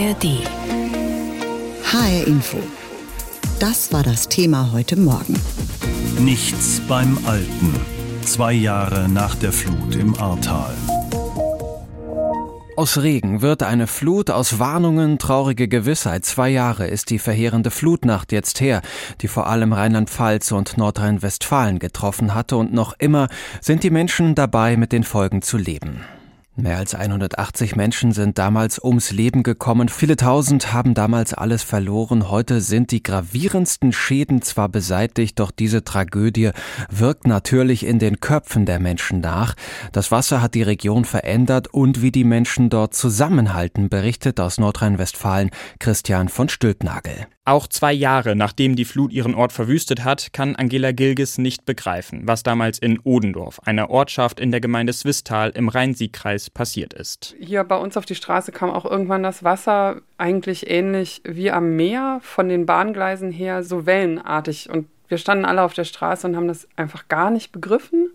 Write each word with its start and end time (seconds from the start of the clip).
ARD. 0.00 0.40
HR 1.84 2.26
Info. 2.26 2.56
Das 3.58 3.92
war 3.92 4.02
das 4.02 4.28
Thema 4.28 4.72
heute 4.72 4.96
Morgen. 4.98 5.38
Nichts 6.18 6.80
beim 6.88 7.18
Alten. 7.26 7.74
Zwei 8.24 8.54
Jahre 8.54 9.10
nach 9.10 9.34
der 9.34 9.52
Flut 9.52 9.96
im 9.96 10.14
Ahrtal. 10.18 10.74
Aus 12.76 12.96
Regen 12.96 13.42
wird 13.42 13.62
eine 13.62 13.86
Flut, 13.86 14.30
aus 14.30 14.58
Warnungen 14.58 15.18
traurige 15.18 15.68
Gewissheit. 15.68 16.24
Zwei 16.24 16.48
Jahre 16.48 16.86
ist 16.86 17.10
die 17.10 17.18
verheerende 17.18 17.70
Flutnacht 17.70 18.32
jetzt 18.32 18.62
her, 18.62 18.80
die 19.20 19.28
vor 19.28 19.48
allem 19.48 19.74
Rheinland-Pfalz 19.74 20.52
und 20.52 20.78
Nordrhein-Westfalen 20.78 21.78
getroffen 21.78 22.34
hatte 22.34 22.56
und 22.56 22.72
noch 22.72 22.94
immer 22.98 23.28
sind 23.60 23.82
die 23.82 23.90
Menschen 23.90 24.34
dabei, 24.34 24.78
mit 24.78 24.92
den 24.92 25.04
Folgen 25.04 25.42
zu 25.42 25.58
leben. 25.58 26.00
Mehr 26.62 26.76
als 26.76 26.94
180 26.94 27.74
Menschen 27.74 28.12
sind 28.12 28.36
damals 28.36 28.78
ums 28.82 29.12
Leben 29.12 29.42
gekommen. 29.42 29.88
Viele 29.88 30.16
tausend 30.16 30.74
haben 30.74 30.92
damals 30.92 31.32
alles 31.32 31.62
verloren. 31.62 32.30
Heute 32.30 32.60
sind 32.60 32.90
die 32.90 33.02
gravierendsten 33.02 33.92
Schäden 33.92 34.42
zwar 34.42 34.68
beseitigt, 34.68 35.38
doch 35.38 35.52
diese 35.52 35.84
Tragödie 35.84 36.50
wirkt 36.90 37.26
natürlich 37.26 37.86
in 37.86 37.98
den 37.98 38.20
Köpfen 38.20 38.66
der 38.66 38.78
Menschen 38.78 39.20
nach. 39.20 39.54
Das 39.92 40.10
Wasser 40.10 40.42
hat 40.42 40.54
die 40.54 40.62
Region 40.62 41.06
verändert 41.06 41.68
und 41.68 42.02
wie 42.02 42.12
die 42.12 42.24
Menschen 42.24 42.68
dort 42.68 42.94
zusammenhalten, 42.94 43.88
berichtet 43.88 44.38
aus 44.38 44.58
Nordrhein-Westfalen 44.58 45.50
Christian 45.78 46.28
von 46.28 46.50
Stülpnagel. 46.50 47.26
Auch 47.50 47.66
zwei 47.66 47.92
Jahre 47.92 48.36
nachdem 48.36 48.76
die 48.76 48.84
Flut 48.84 49.12
ihren 49.12 49.34
Ort 49.34 49.50
verwüstet 49.50 50.04
hat, 50.04 50.32
kann 50.32 50.54
Angela 50.54 50.92
Gilges 50.92 51.36
nicht 51.36 51.66
begreifen, 51.66 52.22
was 52.22 52.44
damals 52.44 52.78
in 52.78 53.00
Odendorf, 53.00 53.58
einer 53.64 53.90
Ortschaft 53.90 54.38
in 54.38 54.52
der 54.52 54.60
Gemeinde 54.60 54.92
Swistal 54.92 55.50
im 55.50 55.68
Rhein-Sieg-Kreis, 55.68 56.48
passiert 56.50 56.94
ist. 56.94 57.34
Hier 57.40 57.64
bei 57.64 57.76
uns 57.76 57.96
auf 57.96 58.06
die 58.06 58.14
Straße 58.14 58.52
kam 58.52 58.70
auch 58.70 58.84
irgendwann 58.84 59.24
das 59.24 59.42
Wasser 59.42 60.00
eigentlich 60.16 60.70
ähnlich 60.70 61.22
wie 61.24 61.50
am 61.50 61.74
Meer 61.74 62.20
von 62.22 62.48
den 62.48 62.66
Bahngleisen 62.66 63.32
her, 63.32 63.64
so 63.64 63.84
wellenartig. 63.84 64.70
Und 64.70 64.86
wir 65.08 65.18
standen 65.18 65.44
alle 65.44 65.62
auf 65.62 65.74
der 65.74 65.82
Straße 65.82 66.28
und 66.28 66.36
haben 66.36 66.46
das 66.46 66.68
einfach 66.76 67.08
gar 67.08 67.32
nicht 67.32 67.50
begriffen. 67.50 68.12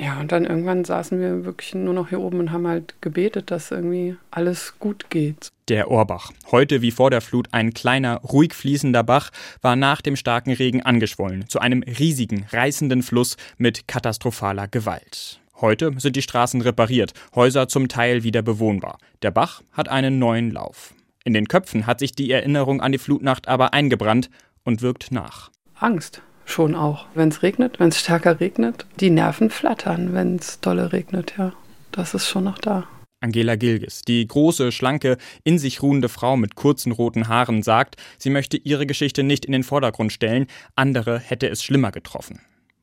Ja, 0.00 0.18
und 0.18 0.32
dann 0.32 0.46
irgendwann 0.46 0.86
saßen 0.86 1.20
wir 1.20 1.44
wirklich 1.44 1.74
nur 1.74 1.92
noch 1.92 2.08
hier 2.08 2.20
oben 2.20 2.40
und 2.40 2.52
haben 2.52 2.66
halt 2.66 2.94
gebetet, 3.02 3.50
dass 3.50 3.70
irgendwie 3.70 4.16
alles 4.30 4.78
gut 4.78 5.10
geht. 5.10 5.48
Der 5.68 5.90
Ohrbach, 5.90 6.32
heute 6.50 6.80
wie 6.80 6.90
vor 6.90 7.10
der 7.10 7.20
Flut 7.20 7.48
ein 7.52 7.74
kleiner, 7.74 8.16
ruhig 8.22 8.54
fließender 8.54 9.04
Bach, 9.04 9.28
war 9.60 9.76
nach 9.76 10.00
dem 10.00 10.16
starken 10.16 10.52
Regen 10.52 10.80
angeschwollen 10.82 11.50
zu 11.50 11.58
einem 11.58 11.82
riesigen, 11.82 12.46
reißenden 12.50 13.02
Fluss 13.02 13.36
mit 13.58 13.88
katastrophaler 13.88 14.68
Gewalt. 14.68 15.38
Heute 15.60 15.92
sind 15.98 16.16
die 16.16 16.22
Straßen 16.22 16.62
repariert, 16.62 17.12
Häuser 17.34 17.68
zum 17.68 17.88
Teil 17.88 18.22
wieder 18.22 18.40
bewohnbar. 18.40 18.96
Der 19.20 19.30
Bach 19.30 19.62
hat 19.72 19.90
einen 19.90 20.18
neuen 20.18 20.50
Lauf. 20.50 20.94
In 21.24 21.34
den 21.34 21.46
Köpfen 21.46 21.86
hat 21.86 21.98
sich 21.98 22.12
die 22.12 22.30
Erinnerung 22.30 22.80
an 22.80 22.92
die 22.92 22.98
Flutnacht 22.98 23.48
aber 23.48 23.74
eingebrannt 23.74 24.30
und 24.64 24.80
wirkt 24.80 25.12
nach. 25.12 25.50
Angst 25.74 26.22
schon 26.50 26.74
auch. 26.74 27.06
Wenn 27.14 27.28
es 27.28 27.42
regnet, 27.42 27.80
wenn 27.80 27.88
es 27.88 27.98
stärker 28.00 28.40
regnet, 28.40 28.86
die 28.98 29.10
Nerven 29.10 29.50
flattern, 29.50 30.12
wenn 30.12 30.36
es 30.36 30.60
dolle 30.60 30.92
regnet, 30.92 31.34
ja. 31.38 31.52
Das 31.92 32.14
ist 32.14 32.28
schon 32.28 32.44
noch 32.44 32.58
da. 32.58 32.86
Angela 33.22 33.56
Gilges, 33.56 34.02
die 34.02 34.26
große, 34.26 34.72
schlanke, 34.72 35.18
in 35.44 35.58
sich 35.58 35.82
ruhende 35.82 36.08
Frau 36.08 36.36
mit 36.36 36.54
kurzen 36.54 36.92
roten 36.92 37.28
Haaren, 37.28 37.62
sagt, 37.62 37.96
sie 38.16 38.30
möchte 38.30 38.56
ihre 38.56 38.86
Geschichte 38.86 39.22
nicht 39.22 39.44
in 39.44 39.52
den 39.52 39.62
Vordergrund 39.62 40.12
stellen, 40.12 40.46
andere 40.74 41.18
hätte 41.18 41.48
es 41.48 41.62
schlimmer 41.62 41.92
getroffen. 41.92 42.40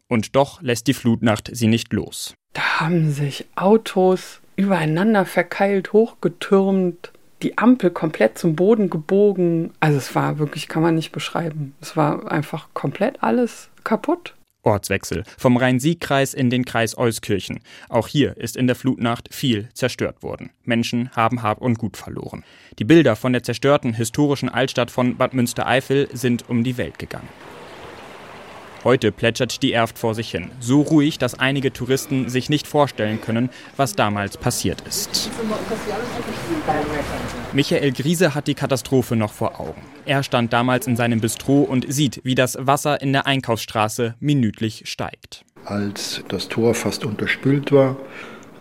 Und 0.08 0.36
doch 0.36 0.62
lässt 0.62 0.88
die 0.88 0.94
Flutnacht 0.94 1.50
sie 1.52 1.68
nicht 1.68 1.92
los. 1.92 2.36
Da 2.54 2.80
haben 2.80 3.12
sich 3.12 3.46
Autos 3.56 4.42
übereinander 4.56 5.26
verkeilt, 5.26 5.94
hochgetürmt, 5.94 7.12
die 7.44 7.58
Ampel 7.58 7.92
komplett 7.92 8.38
zum 8.38 8.56
Boden 8.56 8.90
gebogen. 8.90 9.72
Also 9.80 9.98
es 9.98 10.16
war 10.16 10.40
wirklich, 10.40 10.68
kann 10.68 10.82
man 10.82 10.96
nicht 10.96 11.12
beschreiben. 11.12 11.76
Es 11.82 11.96
war 11.96 12.32
einfach 12.32 12.68
komplett 12.74 13.22
alles 13.24 13.70
kaputt. 13.84 14.34
Ortswechsel 14.64 15.24
vom 15.38 15.56
Rhein-Sieg-Kreis 15.56 16.34
in 16.34 16.50
den 16.50 16.66
Kreis 16.66 16.98
Euskirchen. 16.98 17.62
Auch 17.88 18.08
hier 18.08 18.36
ist 18.38 18.58
in 18.58 18.68
der 18.68 18.76
Flutnacht 18.76 19.34
viel 19.34 19.70
zerstört 19.74 20.24
worden. 20.24 20.50
Menschen 20.64 21.10
haben 21.16 21.42
Hab 21.42 21.62
und 21.62 21.78
Gut 21.78 21.96
verloren. 21.96 22.44
Die 22.78 22.84
Bilder 22.84 23.16
von 23.16 23.32
der 23.32 23.44
zerstörten 23.44 23.94
historischen 23.94 24.50
Altstadt 24.50 24.92
von 24.92 25.16
Bad 25.16 25.34
Münstereifel 25.34 26.10
sind 26.12 26.50
um 26.50 26.64
die 26.64 26.78
Welt 26.78 27.00
gegangen. 27.00 27.30
Heute 28.88 29.12
plätschert 29.12 29.64
die 29.64 29.74
Erft 29.74 30.00
vor 30.00 30.16
sich 30.16 30.32
hin. 30.32 30.50
So 30.62 30.80
ruhig, 30.80 31.18
dass 31.18 31.38
einige 31.38 31.74
Touristen 31.74 32.30
sich 32.30 32.50
nicht 32.50 32.68
vorstellen 32.68 33.20
können, 33.20 33.50
was 33.76 33.98
damals 33.98 34.38
passiert 34.38 34.80
ist. 34.88 35.30
Michael 37.52 37.92
Griese 37.92 38.34
hat 38.34 38.48
die 38.48 38.54
Katastrophe 38.54 39.18
noch 39.18 39.34
vor 39.34 39.60
Augen. 39.60 39.82
Er 40.06 40.24
stand 40.24 40.54
damals 40.54 40.88
in 40.88 40.96
seinem 40.96 41.20
Bistro 41.20 41.64
und 41.64 41.86
sieht, 41.92 42.22
wie 42.24 42.34
das 42.34 42.58
Wasser 42.62 43.02
in 43.02 43.12
der 43.12 43.28
Einkaufsstraße 43.28 44.16
minütlich 44.22 44.84
steigt. 44.86 45.44
Als 45.66 46.24
das 46.30 46.48
Tor 46.48 46.74
fast 46.74 47.04
unterspült 47.04 47.74
war, 47.74 47.98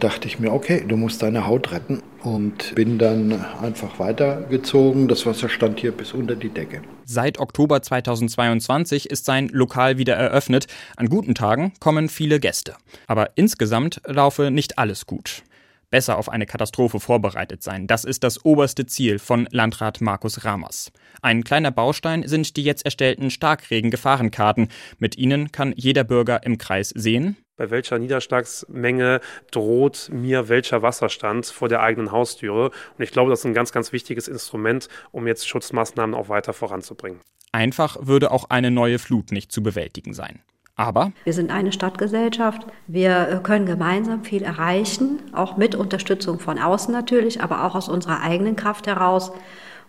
dachte 0.00 0.26
ich 0.26 0.40
mir, 0.40 0.52
okay, 0.52 0.84
du 0.88 0.96
musst 0.96 1.22
deine 1.22 1.46
Haut 1.46 1.70
retten 1.70 2.02
und 2.26 2.74
bin 2.74 2.98
dann 2.98 3.32
einfach 3.62 4.00
weitergezogen. 4.00 5.06
Das 5.06 5.26
Wasser 5.26 5.48
stand 5.48 5.78
hier 5.78 5.92
bis 5.92 6.12
unter 6.12 6.34
die 6.34 6.48
Decke. 6.48 6.82
Seit 7.04 7.38
Oktober 7.38 7.80
2022 7.80 9.08
ist 9.08 9.24
sein 9.24 9.48
Lokal 9.48 9.96
wieder 9.96 10.16
eröffnet. 10.16 10.66
An 10.96 11.08
guten 11.08 11.36
Tagen 11.36 11.72
kommen 11.78 12.08
viele 12.08 12.40
Gäste. 12.40 12.74
Aber 13.06 13.30
insgesamt 13.36 14.00
laufe 14.06 14.50
nicht 14.50 14.78
alles 14.78 15.06
gut 15.06 15.42
besser 15.88 16.18
auf 16.18 16.28
eine 16.28 16.46
Katastrophe 16.46 16.98
vorbereitet 16.98 17.62
sein. 17.62 17.86
Das 17.86 18.04
ist 18.04 18.24
das 18.24 18.44
oberste 18.44 18.86
Ziel 18.86 19.20
von 19.20 19.48
Landrat 19.52 20.00
Markus 20.00 20.44
Ramers. 20.44 20.90
Ein 21.22 21.44
kleiner 21.44 21.70
Baustein 21.70 22.26
sind 22.26 22.56
die 22.56 22.64
jetzt 22.64 22.84
erstellten 22.84 23.30
Starkregen-Gefahrenkarten. 23.30 24.68
Mit 24.98 25.16
ihnen 25.16 25.52
kann 25.52 25.72
jeder 25.76 26.02
Bürger 26.02 26.42
im 26.42 26.58
Kreis 26.58 26.90
sehen, 26.90 27.36
bei 27.56 27.70
welcher 27.70 27.98
Niederschlagsmenge 27.98 29.20
droht 29.50 30.10
mir 30.12 30.48
welcher 30.48 30.82
Wasserstand 30.82 31.46
vor 31.46 31.68
der 31.68 31.82
eigenen 31.82 32.12
Haustüre. 32.12 32.66
Und 32.66 33.04
ich 33.04 33.10
glaube, 33.10 33.30
das 33.30 33.40
ist 33.40 33.46
ein 33.46 33.54
ganz, 33.54 33.72
ganz 33.72 33.92
wichtiges 33.92 34.28
Instrument, 34.28 34.88
um 35.12 35.26
jetzt 35.26 35.48
Schutzmaßnahmen 35.48 36.14
auch 36.14 36.28
weiter 36.28 36.52
voranzubringen. 36.52 37.20
Einfach 37.52 37.96
würde 38.00 38.30
auch 38.30 38.50
eine 38.50 38.70
neue 38.70 38.98
Flut 38.98 39.32
nicht 39.32 39.50
zu 39.50 39.62
bewältigen 39.62 40.12
sein. 40.12 40.40
Aber 40.78 41.12
wir 41.24 41.32
sind 41.32 41.50
eine 41.50 41.72
Stadtgesellschaft. 41.72 42.66
Wir 42.86 43.28
äh, 43.28 43.40
können 43.42 43.64
gemeinsam 43.64 44.24
viel 44.24 44.42
erreichen, 44.42 45.20
auch 45.32 45.56
mit 45.56 45.74
Unterstützung 45.74 46.38
von 46.38 46.58
außen 46.58 46.92
natürlich, 46.92 47.42
aber 47.42 47.64
auch 47.64 47.74
aus 47.74 47.88
unserer 47.88 48.20
eigenen 48.20 48.56
Kraft 48.56 48.86
heraus. 48.86 49.32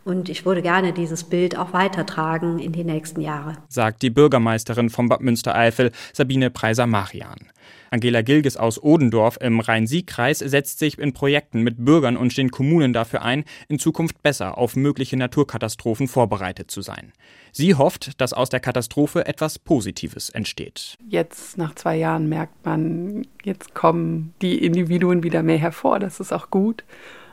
Und 0.08 0.30
ich 0.30 0.46
würde 0.46 0.62
gerne 0.62 0.94
dieses 0.94 1.26
Bild 1.26 1.58
auch 1.58 1.74
weitertragen 1.74 2.60
in 2.60 2.72
die 2.72 2.86
nächsten 2.86 3.20
Jahre. 3.20 3.58
Sagt 3.68 4.02
die 4.02 4.10
Bürgermeisterin 4.10 4.90
von 4.90 5.10
Bad 5.10 5.20
Münstereifel, 5.20 5.92
Sabine 6.14 6.50
Preiser-Marian. 6.50 7.52
Angela 7.92 8.22
Gilges 8.22 8.56
aus 8.56 8.82
Odendorf 8.82 9.38
im 9.42 9.60
Rhein-Sieg-Kreis 9.60 10.40
setzt 10.40 10.80
sich 10.80 10.98
in 10.98 11.12
Projekten 11.12 11.62
mit 11.62 11.84
Bürgern 11.84 12.16
und 12.16 12.38
den 12.38 12.52
Kommunen 12.52 12.94
dafür 12.94 13.22
ein, 13.22 13.44
in 13.68 13.80
Zukunft 13.80 14.24
besser 14.24 14.58
auf 14.58 14.78
mögliche 14.78 15.18
Naturkatastrophen 15.18 16.08
vorbereitet 16.08 16.72
zu 16.72 16.82
sein. 16.82 17.12
Sie 17.52 17.76
hofft, 17.76 18.22
dass 18.22 18.32
aus 18.32 18.48
der 18.48 18.62
Katastrophe 18.62 19.26
etwas 19.26 19.60
Positives 19.60 20.30
entsteht. 20.30 20.96
Jetzt 21.10 21.58
nach 21.58 21.76
zwei 21.76 21.98
Jahren 21.98 22.30
merkt 22.30 22.66
man, 22.66 23.28
jetzt 23.44 23.74
kommen 23.74 24.34
die 24.42 24.64
Individuen 24.64 25.24
wieder 25.24 25.44
mehr 25.44 25.58
hervor. 25.58 26.00
Das 26.00 26.22
ist 26.22 26.32
auch 26.32 26.50
gut. 26.50 26.86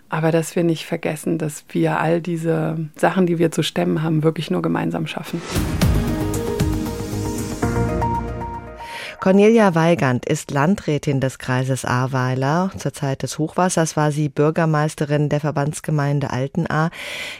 Aber 0.09 0.31
dass 0.31 0.55
wir 0.55 0.65
nicht 0.65 0.85
vergessen, 0.85 1.39
dass 1.39 1.65
wir 1.71 1.99
all 1.99 2.21
diese 2.21 2.89
Sachen, 2.97 3.27
die 3.27 3.39
wir 3.39 3.51
zu 3.51 3.63
stemmen 3.63 4.03
haben, 4.03 4.23
wirklich 4.23 4.51
nur 4.51 4.63
gemeinsam 4.63 5.07
schaffen. 5.07 5.41
Cornelia 9.25 9.75
Weigand 9.75 10.27
ist 10.27 10.51
Landrätin 10.51 11.19
des 11.19 11.39
Kreises 11.39 11.87
Ahrweiler. 11.87 12.71
Zur 12.77 12.93
Zeit 12.93 13.23
des 13.23 13.39
Hochwassers 13.39 13.97
war 13.97 14.13
sie 14.13 14.29
Bürgermeisterin 14.29 15.31
der 15.31 15.41
Verbandsgemeinde 15.41 16.29
Altenahr. 16.29 16.91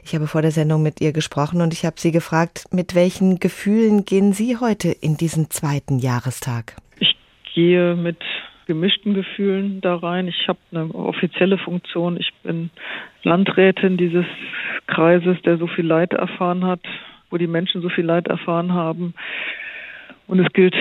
Ich 0.03 0.15
habe 0.15 0.27
vor 0.27 0.41
der 0.41 0.51
Sendung 0.51 0.83
mit 0.83 1.03
ihr 1.03 1.13
gesprochen 1.13 1.61
und 1.61 1.75
ich 1.75 1.85
habe 1.85 1.97
sie 2.01 2.11
gefragt, 2.11 2.65
mit 2.71 2.95
welchen 2.95 3.39
Gefühlen 3.39 4.07
gehen 4.07 4.33
Sie 4.33 4.57
heute 4.57 4.89
in 4.89 5.19
diesen 5.19 5.51
zweiten 5.51 5.99
Jahrestag? 5.99 6.75
Ich 7.01 7.15
gehe 7.55 7.95
mit 7.97 8.17
gemischten 8.67 9.15
Gefühlen 9.15 9.81
da 9.81 9.97
rein. 9.97 10.29
Ich 10.29 10.49
habe 10.49 10.59
eine 10.73 10.95
offizielle 10.95 11.59
Funktion. 11.59 12.17
Ich 12.19 12.33
bin 12.43 12.71
Landrätin 13.23 13.97
dieses 13.97 14.27
Kreises, 14.87 15.41
der 15.43 15.59
so 15.59 15.67
viel 15.67 15.87
Leid 15.87 16.13
erfahren 16.13 16.65
hat, 16.65 16.81
wo 17.31 17.37
die 17.37 17.47
Menschen 17.47 17.83
so 17.83 17.89
viel 17.89 18.05
Leid 18.05 18.29
erfahren 18.29 18.73
haben. 18.73 19.15
Und 20.27 20.41
es 20.41 20.53
gilt 20.53 20.75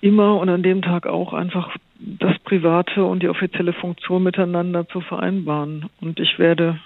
immer 0.00 0.38
und 0.38 0.48
an 0.48 0.62
dem 0.62 0.82
Tag 0.82 1.06
auch 1.06 1.32
einfach 1.32 1.76
das 2.02 2.38
Private 2.40 3.04
und 3.04 3.22
die 3.22 3.28
offizielle 3.28 3.74
Funktion 3.74 4.22
miteinander 4.22 4.88
zu 4.88 5.00
vereinbaren. 5.00 5.90
Und 6.00 6.18
ich 6.18 6.38
werde 6.38 6.78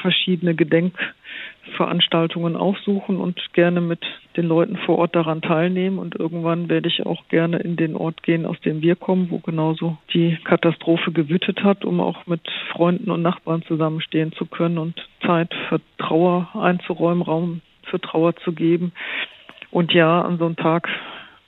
verschiedene 0.00 0.54
Gedenkveranstaltungen 0.54 2.56
aufsuchen 2.56 3.18
und 3.18 3.40
gerne 3.52 3.80
mit 3.80 4.04
den 4.36 4.46
Leuten 4.46 4.76
vor 4.78 4.98
Ort 4.98 5.14
daran 5.14 5.40
teilnehmen. 5.40 5.98
Und 5.98 6.16
irgendwann 6.16 6.68
werde 6.68 6.88
ich 6.88 7.06
auch 7.06 7.28
gerne 7.28 7.58
in 7.58 7.76
den 7.76 7.94
Ort 7.94 8.24
gehen, 8.24 8.44
aus 8.44 8.60
dem 8.60 8.82
wir 8.82 8.96
kommen, 8.96 9.30
wo 9.30 9.38
genauso 9.38 9.98
die 10.12 10.36
Katastrophe 10.44 11.12
gewütet 11.12 11.62
hat, 11.62 11.84
um 11.84 12.00
auch 12.00 12.26
mit 12.26 12.40
Freunden 12.72 13.10
und 13.10 13.22
Nachbarn 13.22 13.62
zusammenstehen 13.62 14.32
zu 14.32 14.46
können 14.46 14.78
und 14.78 15.08
Zeit 15.24 15.54
für 15.68 15.80
Trauer 15.98 16.48
einzuräumen, 16.54 17.22
Raum 17.22 17.60
für 17.84 18.00
Trauer 18.00 18.34
zu 18.36 18.52
geben. 18.52 18.92
Und 19.70 19.92
ja, 19.92 20.22
an 20.22 20.38
so 20.38 20.46
einem 20.46 20.56
Tag, 20.56 20.88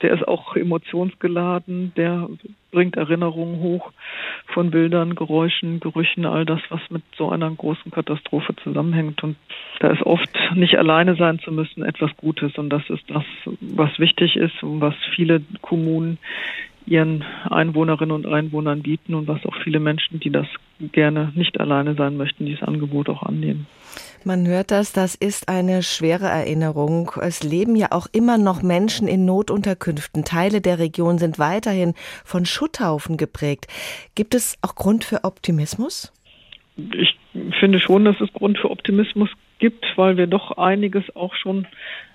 der 0.01 0.13
ist 0.13 0.27
auch 0.27 0.55
emotionsgeladen, 0.55 1.93
der 1.95 2.29
bringt 2.71 2.95
Erinnerungen 2.95 3.59
hoch 3.59 3.91
von 4.53 4.71
Bildern, 4.71 5.15
Geräuschen, 5.15 5.79
Gerüchen, 5.79 6.25
all 6.25 6.45
das, 6.45 6.61
was 6.69 6.81
mit 6.89 7.03
so 7.17 7.29
einer 7.29 7.49
großen 7.49 7.91
Katastrophe 7.91 8.55
zusammenhängt. 8.63 9.23
Und 9.23 9.35
da 9.79 9.89
ist 9.89 10.03
oft 10.03 10.29
nicht 10.55 10.77
alleine 10.77 11.15
sein 11.15 11.39
zu 11.39 11.51
müssen 11.51 11.83
etwas 11.83 12.11
Gutes. 12.17 12.57
Und 12.57 12.69
das 12.69 12.83
ist 12.89 13.03
das, 13.07 13.23
was 13.59 13.97
wichtig 13.99 14.35
ist 14.35 14.63
und 14.63 14.81
was 14.81 14.95
viele 15.15 15.41
Kommunen 15.61 16.17
ihren 16.85 17.23
Einwohnerinnen 17.49 18.15
und 18.15 18.25
Einwohnern 18.25 18.81
bieten 18.81 19.13
und 19.13 19.27
was 19.27 19.45
auch 19.45 19.55
viele 19.63 19.79
Menschen, 19.79 20.19
die 20.19 20.31
das 20.31 20.47
gerne 20.91 21.31
nicht 21.35 21.59
alleine 21.59 21.93
sein 21.95 22.17
möchten, 22.17 22.45
dieses 22.45 22.63
Angebot 22.63 23.09
auch 23.09 23.23
annehmen. 23.23 23.67
Man 24.25 24.47
hört 24.47 24.71
das, 24.71 24.91
das 24.91 25.15
ist 25.15 25.47
eine 25.47 25.81
schwere 25.81 26.27
Erinnerung. 26.27 27.11
Es 27.21 27.43
leben 27.43 27.75
ja 27.75 27.87
auch 27.91 28.07
immer 28.11 28.37
noch 28.37 28.61
Menschen 28.61 29.07
in 29.07 29.25
Notunterkünften. 29.25 30.25
Teile 30.25 30.59
der 30.59 30.77
Region 30.77 31.17
sind 31.17 31.39
weiterhin 31.39 31.93
von 32.25 32.45
Schutthaufen 32.45 33.15
geprägt. 33.15 33.67
Gibt 34.15 34.35
es 34.35 34.57
auch 34.61 34.75
Grund 34.75 35.05
für 35.05 35.23
Optimismus? 35.23 36.11
Ich 36.75 37.15
finde 37.59 37.79
schon, 37.79 38.05
dass 38.05 38.19
es 38.19 38.31
Grund 38.33 38.57
für 38.57 38.69
Optimismus 38.69 39.29
gibt, 39.59 39.85
weil 39.95 40.17
wir 40.17 40.27
doch 40.27 40.57
einiges 40.57 41.03
auch 41.15 41.33
schon 41.35 41.67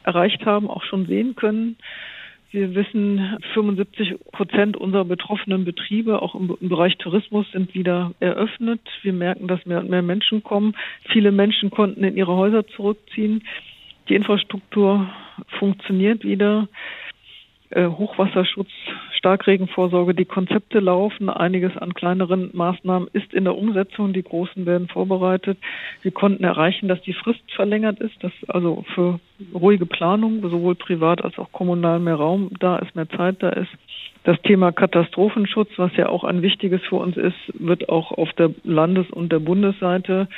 erreicht 0.02 0.44
haben, 0.44 0.68
auch 0.68 0.84
schon 0.84 1.06
sehen 1.06 1.36
können. 1.36 1.76
Wir 2.54 2.72
wissen, 2.76 3.36
75 3.52 4.14
Prozent 4.30 4.76
unserer 4.76 5.04
betroffenen 5.04 5.64
Betriebe, 5.64 6.22
auch 6.22 6.36
im, 6.36 6.56
Bereich 6.60 6.96
Tourismus, 6.98 7.50
sind 7.50 7.74
wieder 7.74 8.12
eröffnet. 8.20 8.80
Wir 9.02 9.12
merken, 9.12 9.48
dass 9.48 9.66
mehr 9.66 9.80
und 9.80 9.90
mehr 9.90 10.02
Menschen 10.02 10.44
kommen. 10.44 10.76
Viele 11.08 11.32
Menschen 11.32 11.70
konnten 11.70 12.04
in 12.04 12.16
ihre 12.16 12.36
Häuser 12.36 12.64
zurückziehen. 12.64 13.42
Die 14.08 14.14
Infrastruktur 14.14 15.10
funktioniert 15.58 16.22
wieder. 16.22 16.68
Äh, 17.70 17.88
Hochwasserschutz, 17.88 18.68
Starkregenvorsorge, 19.16 20.14
die 20.14 20.26
Konzepte 20.26 20.80
laufen. 20.80 21.30
Einiges 21.30 21.76
an 21.76 21.94
kleineren 21.94 22.50
Maßnahmen 22.52 23.08
ist 23.12 23.32
in 23.32 23.44
der 23.44 23.56
Umsetzung. 23.56 24.12
Die 24.12 24.22
großen 24.22 24.66
werden 24.66 24.88
vorbereitet. 24.88 25.58
Wir 26.02 26.12
konnten 26.12 26.44
erreichen, 26.44 26.88
dass 26.88 27.00
die 27.02 27.14
Frist 27.14 27.40
verlängert 27.56 28.00
ist, 28.00 28.22
dass 28.22 28.32
also 28.48 28.84
für 28.94 29.18
ruhige 29.54 29.86
Planung, 29.86 30.42
sowohl 30.42 30.74
privat 30.74 31.24
als 31.24 31.38
auch 31.38 31.52
kommunal 31.52 32.00
mehr 32.00 32.16
Raum 32.16 32.50
da 32.60 32.76
ist, 32.76 32.94
mehr 32.94 33.08
Zeit 33.08 33.42
da 33.42 33.48
ist. 33.48 33.70
Das 34.24 34.40
Thema 34.42 34.72
Katastrophenschutz, 34.72 35.70
was 35.76 35.94
ja 35.96 36.08
auch 36.08 36.24
ein 36.24 36.42
wichtiges 36.42 36.82
für 36.82 36.96
uns 36.96 37.16
ist, 37.16 37.36
wird 37.54 37.88
auch 37.88 38.12
auf 38.12 38.32
der 38.34 38.50
Landes- 38.62 39.10
und 39.10 39.32
der 39.32 39.38
Bundesseite 39.38 40.28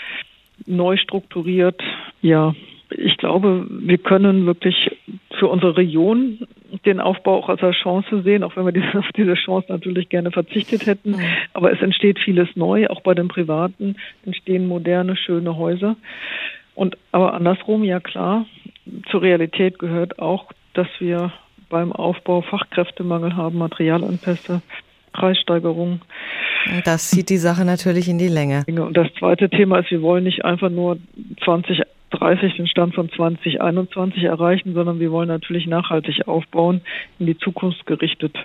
neu 0.67 0.97
strukturiert. 0.97 1.81
Ja, 2.23 2.55
ich 2.91 3.17
glaube, 3.17 3.67
wir 3.69 3.99
können 3.99 4.47
wirklich 4.47 4.97
für 5.39 5.49
unsere 5.49 5.77
Region 5.77 6.46
den 6.85 7.01
Aufbau 7.01 7.39
auch 7.39 7.49
als 7.49 7.63
eine 7.63 7.73
Chance 7.73 8.23
sehen, 8.23 8.43
auch 8.43 8.57
wenn 8.57 8.65
wir 8.65 8.73
diese, 8.73 8.99
auf 8.99 9.09
diese 9.17 9.35
Chance 9.35 9.67
natürlich 9.71 10.09
gerne 10.09 10.31
verzichtet 10.31 10.87
hätten. 10.87 11.13
Mhm. 11.13 11.21
Aber 11.55 11.73
es 11.73 11.81
entsteht 11.81 12.19
vieles 12.19 12.49
neu, 12.55 12.89
auch 12.89 13.01
bei 13.01 13.15
den 13.15 13.29
Privaten 13.29 13.97
entstehen 14.25 14.67
moderne, 14.67 15.17
schöne 15.17 15.57
Häuser. 15.57 15.97
Und 16.75 16.97
aber 17.13 17.35
andersrum, 17.35 17.85
ja 17.85 18.01
klar, 18.01 18.47
zur 19.11 19.23
Realität 19.23 19.79
gehört 19.79 20.19
auch, 20.19 20.53
dass 20.75 20.89
wir 20.99 21.33
beim 21.69 21.93
Aufbau 21.93 22.43
Fachkräftemangel 22.43 23.35
haben, 23.35 23.59
Materialengpässe, 23.59 24.61
Preissteigerungen. 25.13 26.03
Das 26.85 27.11
zieht 27.11 27.31
die 27.31 27.39
Sache 27.39 27.65
natürlich 27.65 28.09
in 28.09 28.19
die 28.19 28.29
Länge. 28.29 28.65
Und 28.69 28.97
das 28.97 29.09
zweite 29.19 29.49
Thema 29.49 29.79
ist, 29.79 29.91
wir 29.91 30.03
wollen 30.03 30.25
nicht 30.25 30.45
einfach 30.45 30.71
nur 30.71 30.99
20 31.45 31.81
30 32.11 32.57
den 32.57 32.67
Stand 32.67 32.95
von 32.95 33.11
2021 33.11 34.25
erreichen, 34.25 34.75
sondern 34.75 35.01
wir 35.01 35.11
wollen 35.11 35.29
natürlich 35.29 35.67
nachhaltig 35.67 36.29
aufbauen, 36.29 36.81
in 37.19 37.27
die 37.27 37.37
Zukunft 37.37 37.87
gerichtet. 37.87 38.37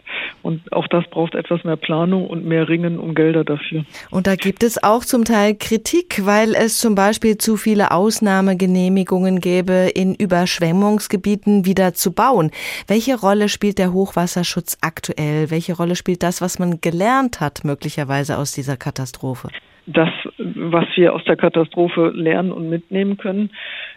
Und 0.42 0.74
auch 0.74 0.88
das 0.88 1.06
braucht 1.10 1.36
etwas 1.36 1.64
mehr 1.64 1.76
Planung 1.76 2.28
und 2.28 2.46
mehr 2.46 2.68
Ringen 2.68 3.00
um 3.00 3.14
Gelder 3.14 3.44
dafür. 3.44 3.86
Und 4.10 4.28
da 4.28 4.36
gibt 4.36 4.64
es 4.64 4.84
auch 4.84 5.06
zum 5.06 5.26
Teil 5.26 5.56
Kritik, 5.56 6.26
weil 6.26 6.56
es 6.56 6.80
zum 6.80 6.96
Beispiel 6.96 7.38
zu 7.38 7.58
viele 7.58 7.92
Ausnahmegenehmigungen 7.92 9.40
gäbe, 9.40 9.92
in 9.94 10.16
Überschwemmungsgebieten 10.16 11.66
wieder 11.66 11.94
zu 11.94 12.14
bauen. 12.14 12.52
Welche 12.88 13.20
Rolle 13.20 13.50
spielt 13.50 13.78
der 13.78 13.94
Hochwasserschutz 13.94 14.78
aktuell? 14.82 15.52
Welche 15.52 15.74
Rolle 15.74 15.96
spielt 15.96 16.24
das, 16.24 16.42
was 16.42 16.58
man 16.58 16.82
gelernt 16.82 17.40
hat, 17.40 17.64
möglicherweise 17.64 18.38
aus 18.38 18.54
dieser 18.54 18.78
Katastrophe? 18.78 19.50
Das, 19.86 20.10
was 20.38 20.86
wir 20.96 21.14
aus 21.14 21.24
der 21.26 21.36
Katastrophe 21.36 22.12
lernen 22.14 22.52
und 22.52 22.70
mitnehmen 22.70 23.18
können, 23.18 23.50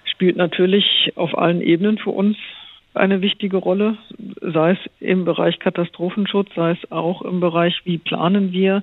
spielt 0.05 0.37
natürlich 0.37 1.13
auf 1.17 1.37
allen 1.37 1.61
Ebenen 1.61 1.99
für 1.99 2.11
uns 2.11 2.37
eine 2.95 3.21
wichtige 3.21 3.57
Rolle, 3.57 3.99
sei 4.41 4.73
es 4.73 4.79
im 5.01 5.25
Bereich 5.25 5.59
Katastrophenschutz, 5.59 6.49
sei 6.55 6.73
es 6.73 6.93
auch 6.93 7.23
im 7.23 7.41
Bereich, 7.41 7.81
wie 7.85 7.99
planen 7.99 8.53
wir, 8.53 8.83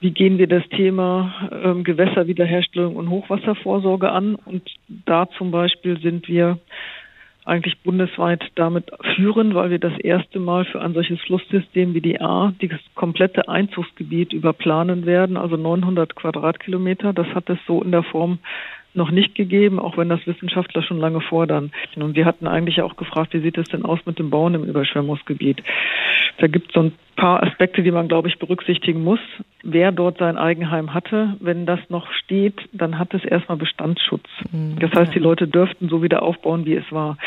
wie 0.00 0.10
gehen 0.10 0.38
wir 0.38 0.48
das 0.48 0.68
Thema 0.70 1.32
ähm, 1.62 1.84
Gewässerwiederherstellung 1.84 2.96
und 2.96 3.08
Hochwasservorsorge 3.08 4.10
an. 4.10 4.34
Und 4.34 4.68
da 5.06 5.28
zum 5.38 5.52
Beispiel 5.52 6.00
sind 6.00 6.26
wir 6.28 6.58
eigentlich 7.44 7.80
bundesweit 7.80 8.50
damit 8.54 8.90
führen, 9.16 9.54
weil 9.54 9.70
wir 9.70 9.78
das 9.78 9.98
erste 9.98 10.38
Mal 10.38 10.64
für 10.64 10.80
ein 10.80 10.94
solches 10.94 11.20
Flusssystem 11.22 11.94
wie 11.94 12.00
die 12.00 12.20
A 12.20 12.52
das 12.60 12.80
komplette 12.94 13.48
Einzugsgebiet 13.48 14.32
überplanen 14.32 15.06
werden, 15.06 15.36
also 15.36 15.56
900 15.56 16.14
Quadratkilometer. 16.14 17.12
Das 17.12 17.26
hat 17.28 17.50
es 17.50 17.58
so 17.66 17.82
in 17.82 17.90
der 17.90 18.04
Form 18.04 18.38
noch 18.94 19.10
nicht 19.10 19.34
gegeben, 19.34 19.78
auch 19.78 19.96
wenn 19.96 20.08
das 20.08 20.26
Wissenschaftler 20.26 20.82
schon 20.82 20.98
lange 20.98 21.20
fordern. 21.20 21.72
Und 21.96 22.14
wir 22.14 22.24
hatten 22.24 22.46
eigentlich 22.46 22.82
auch 22.82 22.96
gefragt, 22.96 23.32
wie 23.34 23.40
sieht 23.40 23.58
es 23.58 23.68
denn 23.68 23.84
aus 23.84 24.00
mit 24.06 24.18
dem 24.18 24.30
Bauen 24.30 24.54
im 24.54 24.64
Überschwemmungsgebiet? 24.64 25.62
Da 26.38 26.46
gibt 26.46 26.68
es 26.68 26.74
so 26.74 26.80
ein 26.80 26.92
paar 27.16 27.42
Aspekte, 27.42 27.82
die 27.82 27.90
man, 27.90 28.08
glaube 28.08 28.28
ich, 28.28 28.38
berücksichtigen 28.38 29.02
muss. 29.02 29.20
Wer 29.62 29.92
dort 29.92 30.18
sein 30.18 30.36
Eigenheim 30.36 30.94
hatte, 30.94 31.36
wenn 31.40 31.66
das 31.66 31.80
noch 31.88 32.10
steht, 32.12 32.60
dann 32.72 32.98
hat 32.98 33.14
es 33.14 33.24
erstmal 33.24 33.58
Bestandsschutz. 33.58 34.28
Mhm. 34.50 34.78
Das 34.80 34.92
heißt, 34.92 35.14
die 35.14 35.20
Leute 35.20 35.46
dürften 35.46 35.88
so 35.88 36.02
wieder 36.02 36.22
aufbauen, 36.22 36.66
wie 36.66 36.74
es 36.74 36.90
war. 36.90 37.18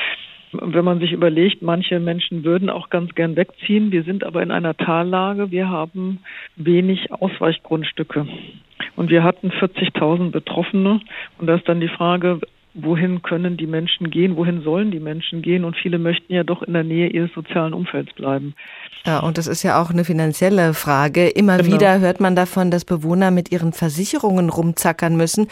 Wenn 0.51 0.85
man 0.85 0.99
sich 0.99 1.11
überlegt, 1.11 1.61
manche 1.61 1.99
Menschen 1.99 2.43
würden 2.43 2.69
auch 2.69 2.89
ganz 2.89 3.13
gern 3.15 3.35
wegziehen. 3.35 3.91
Wir 3.91 4.03
sind 4.03 4.23
aber 4.23 4.41
in 4.41 4.51
einer 4.51 4.75
Tallage. 4.75 5.51
Wir 5.51 5.69
haben 5.69 6.19
wenig 6.55 7.11
Ausweichgrundstücke. 7.11 8.25
Und 8.95 9.09
wir 9.09 9.23
hatten 9.23 9.51
40.000 9.51 10.31
Betroffene. 10.31 11.01
Und 11.37 11.47
da 11.47 11.55
ist 11.55 11.67
dann 11.67 11.79
die 11.79 11.89
Frage, 11.89 12.39
wohin 12.75 13.21
können 13.21 13.55
die 13.57 13.67
Menschen 13.67 14.11
gehen, 14.11 14.35
wohin 14.35 14.61
sollen 14.61 14.91
die 14.91 14.99
Menschen 14.99 15.41
gehen 15.41 15.63
und 15.63 15.77
viele 15.77 15.97
möchten 15.97 16.33
ja 16.33 16.43
doch 16.43 16.61
in 16.61 16.73
der 16.73 16.83
Nähe 16.83 17.07
ihres 17.07 17.31
sozialen 17.33 17.73
Umfelds 17.73 18.13
bleiben. 18.13 18.53
Ja, 19.05 19.19
und 19.19 19.37
das 19.37 19.47
ist 19.47 19.63
ja 19.63 19.81
auch 19.81 19.91
eine 19.91 20.03
finanzielle 20.03 20.73
Frage. 20.73 21.29
Immer 21.29 21.57
genau. 21.57 21.73
wieder 21.73 21.99
hört 21.99 22.19
man 22.19 22.35
davon, 22.35 22.71
dass 22.71 22.83
Bewohner 22.83 23.31
mit 23.31 23.51
ihren 23.51 23.71
Versicherungen 23.71 24.49
rumzackern 24.49 25.15
müssen, 25.15 25.47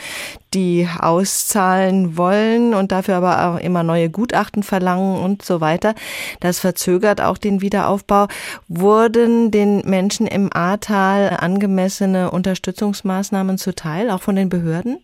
die 0.53 0.87
auszahlen 0.99 2.17
wollen 2.17 2.73
und 2.73 2.91
dafür 2.91 3.15
aber 3.15 3.47
auch 3.47 3.59
immer 3.59 3.83
neue 3.83 4.09
Gutachten 4.09 4.63
verlangen 4.63 5.21
und 5.23 5.43
so 5.43 5.61
weiter. 5.61 5.95
Das 6.41 6.59
verzögert 6.59 7.21
auch 7.21 7.37
den 7.37 7.61
Wiederaufbau. 7.61 8.27
Wurden 8.67 9.51
den 9.51 9.81
Menschen 9.85 10.27
im 10.27 10.49
Ahrtal 10.51 11.37
angemessene 11.39 12.31
Unterstützungsmaßnahmen 12.31 13.57
zuteil, 13.57 14.09
auch 14.09 14.21
von 14.21 14.35
den 14.35 14.49
Behörden? 14.49 14.97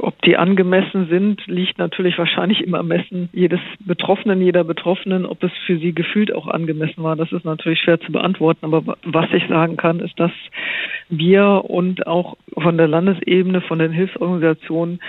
Ob 0.00 0.20
die 0.22 0.36
angemessen 0.36 1.08
sind, 1.08 1.46
liegt 1.46 1.78
natürlich 1.78 2.18
wahrscheinlich 2.18 2.62
im 2.62 2.74
Ermessen 2.74 3.28
jedes 3.32 3.60
Betroffenen, 3.78 4.40
jeder 4.42 4.64
Betroffenen. 4.64 5.24
Ob 5.24 5.42
es 5.44 5.52
für 5.66 5.78
sie 5.78 5.92
gefühlt 5.92 6.34
auch 6.34 6.48
angemessen 6.48 7.04
war, 7.04 7.14
das 7.14 7.30
ist 7.30 7.44
natürlich 7.44 7.80
schwer 7.80 8.00
zu 8.00 8.10
beantworten. 8.10 8.64
Aber 8.64 8.96
was 9.04 9.26
ich 9.32 9.46
sagen 9.48 9.76
kann, 9.76 10.00
ist, 10.00 10.18
dass 10.18 10.32
wir 11.08 11.64
und 11.64 12.06
auch 12.08 12.36
von 12.54 12.76
der 12.76 12.88
Landesebene, 12.88 13.60
von 13.60 13.78
den 13.78 13.92
Hilfsorganisationen 13.92 15.00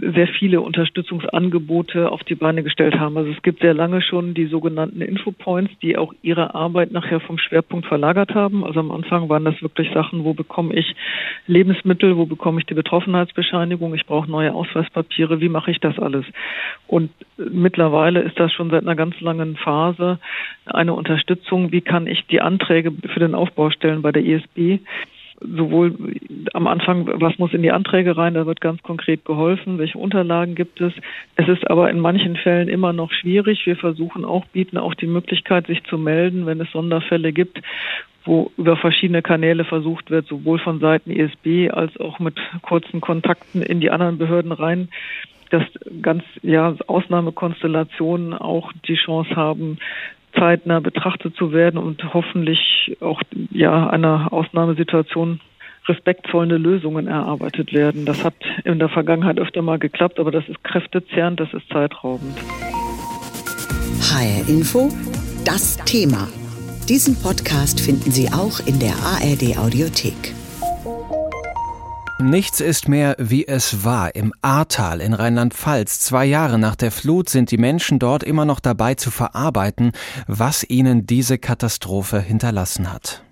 sehr 0.00 0.28
viele 0.28 0.60
Unterstützungsangebote 0.60 2.10
auf 2.10 2.22
die 2.24 2.34
Beine 2.34 2.62
gestellt 2.62 2.98
haben. 2.98 3.16
Also 3.16 3.30
es 3.30 3.42
gibt 3.42 3.60
sehr 3.60 3.74
lange 3.74 4.02
schon 4.02 4.34
die 4.34 4.46
sogenannten 4.46 5.00
Infopoints, 5.00 5.72
die 5.80 5.96
auch 5.96 6.12
ihre 6.22 6.54
Arbeit 6.54 6.92
nachher 6.92 7.20
vom 7.20 7.38
Schwerpunkt 7.38 7.86
verlagert 7.86 8.34
haben. 8.34 8.64
Also 8.64 8.80
am 8.80 8.90
Anfang 8.90 9.28
waren 9.28 9.44
das 9.44 9.60
wirklich 9.62 9.90
Sachen, 9.92 10.24
wo 10.24 10.34
bekomme 10.34 10.74
ich 10.74 10.94
Lebensmittel, 11.46 12.16
wo 12.16 12.26
bekomme 12.26 12.60
ich 12.60 12.66
die 12.66 12.74
Betroffenheitsbescheinigung, 12.74 13.94
ich 13.94 14.06
brauche 14.06 14.30
neue 14.30 14.52
Ausweispapiere, 14.54 15.40
wie 15.40 15.48
mache 15.48 15.70
ich 15.70 15.80
das 15.80 15.98
alles? 15.98 16.24
Und 16.86 17.10
mittlerweile 17.36 18.20
ist 18.20 18.38
das 18.38 18.52
schon 18.52 18.70
seit 18.70 18.82
einer 18.82 18.96
ganz 18.96 19.20
langen 19.20 19.56
Phase 19.56 20.18
eine 20.66 20.94
Unterstützung, 20.94 21.72
wie 21.72 21.80
kann 21.80 22.06
ich 22.06 22.26
die 22.26 22.40
Anträge 22.40 22.92
für 23.12 23.20
den 23.20 23.34
Aufbau 23.34 23.70
stellen 23.70 24.02
bei 24.02 24.12
der 24.12 24.24
ISB 24.24 24.80
sowohl 25.56 25.94
am 26.52 26.66
Anfang, 26.66 27.08
was 27.20 27.38
muss 27.38 27.52
in 27.52 27.62
die 27.62 27.72
Anträge 27.72 28.16
rein, 28.16 28.34
da 28.34 28.46
wird 28.46 28.60
ganz 28.60 28.82
konkret 28.82 29.24
geholfen, 29.24 29.78
welche 29.78 29.98
Unterlagen 29.98 30.54
gibt 30.54 30.80
es. 30.80 30.92
Es 31.36 31.48
ist 31.48 31.68
aber 31.70 31.90
in 31.90 32.00
manchen 32.00 32.36
Fällen 32.36 32.68
immer 32.68 32.92
noch 32.92 33.12
schwierig. 33.12 33.66
Wir 33.66 33.76
versuchen 33.76 34.24
auch, 34.24 34.46
bieten 34.46 34.78
auch 34.78 34.94
die 34.94 35.06
Möglichkeit, 35.06 35.66
sich 35.66 35.82
zu 35.84 35.98
melden, 35.98 36.46
wenn 36.46 36.60
es 36.60 36.70
Sonderfälle 36.70 37.32
gibt, 37.32 37.60
wo 38.24 38.50
über 38.56 38.76
verschiedene 38.76 39.22
Kanäle 39.22 39.64
versucht 39.64 40.10
wird, 40.10 40.26
sowohl 40.26 40.58
von 40.58 40.80
Seiten 40.80 41.10
ISB 41.10 41.70
als 41.70 41.98
auch 42.00 42.18
mit 42.18 42.36
kurzen 42.62 43.00
Kontakten 43.00 43.62
in 43.62 43.80
die 43.80 43.90
anderen 43.90 44.18
Behörden 44.18 44.52
rein, 44.52 44.88
dass 45.50 45.64
ganz 46.02 46.24
ja 46.42 46.74
Ausnahmekonstellationen 46.86 48.34
auch 48.34 48.72
die 48.88 48.96
Chance 48.96 49.36
haben, 49.36 49.78
zeitnah 50.38 50.80
betrachtet 50.80 51.36
zu 51.36 51.52
werden 51.52 51.78
und 51.78 52.14
hoffentlich 52.14 52.96
auch 53.00 53.22
ja 53.50 53.88
einer 53.88 54.32
Ausnahmesituation 54.32 55.40
respektvolle 55.86 56.56
Lösungen 56.56 57.06
erarbeitet 57.06 57.72
werden. 57.72 58.06
Das 58.06 58.24
hat 58.24 58.34
in 58.64 58.78
der 58.78 58.88
Vergangenheit 58.88 59.38
öfter 59.38 59.62
mal 59.62 59.78
geklappt, 59.78 60.18
aber 60.18 60.30
das 60.30 60.48
ist 60.48 60.62
kräftezehrend, 60.64 61.40
das 61.40 61.52
ist 61.52 61.68
zeitraubend. 61.70 62.36
HR 64.00 64.48
Info, 64.48 64.88
das 65.44 65.76
Thema. 65.84 66.28
Diesen 66.88 67.16
Podcast 67.22 67.80
finden 67.80 68.10
Sie 68.10 68.28
auch 68.28 68.60
in 68.66 68.78
der 68.78 68.92
ARD 68.92 69.58
Audiothek. 69.58 70.34
Nichts 72.20 72.60
ist 72.60 72.88
mehr, 72.88 73.16
wie 73.18 73.46
es 73.46 73.84
war. 73.84 74.14
Im 74.14 74.32
Ahrtal 74.40 75.00
in 75.00 75.14
Rheinland-Pfalz, 75.14 75.98
zwei 75.98 76.24
Jahre 76.24 76.60
nach 76.60 76.76
der 76.76 76.92
Flut, 76.92 77.28
sind 77.28 77.50
die 77.50 77.58
Menschen 77.58 77.98
dort 77.98 78.22
immer 78.22 78.44
noch 78.44 78.60
dabei 78.60 78.94
zu 78.94 79.10
verarbeiten, 79.10 79.90
was 80.28 80.62
ihnen 80.62 81.06
diese 81.06 81.38
Katastrophe 81.38 82.20
hinterlassen 82.20 82.92
hat. 82.92 83.23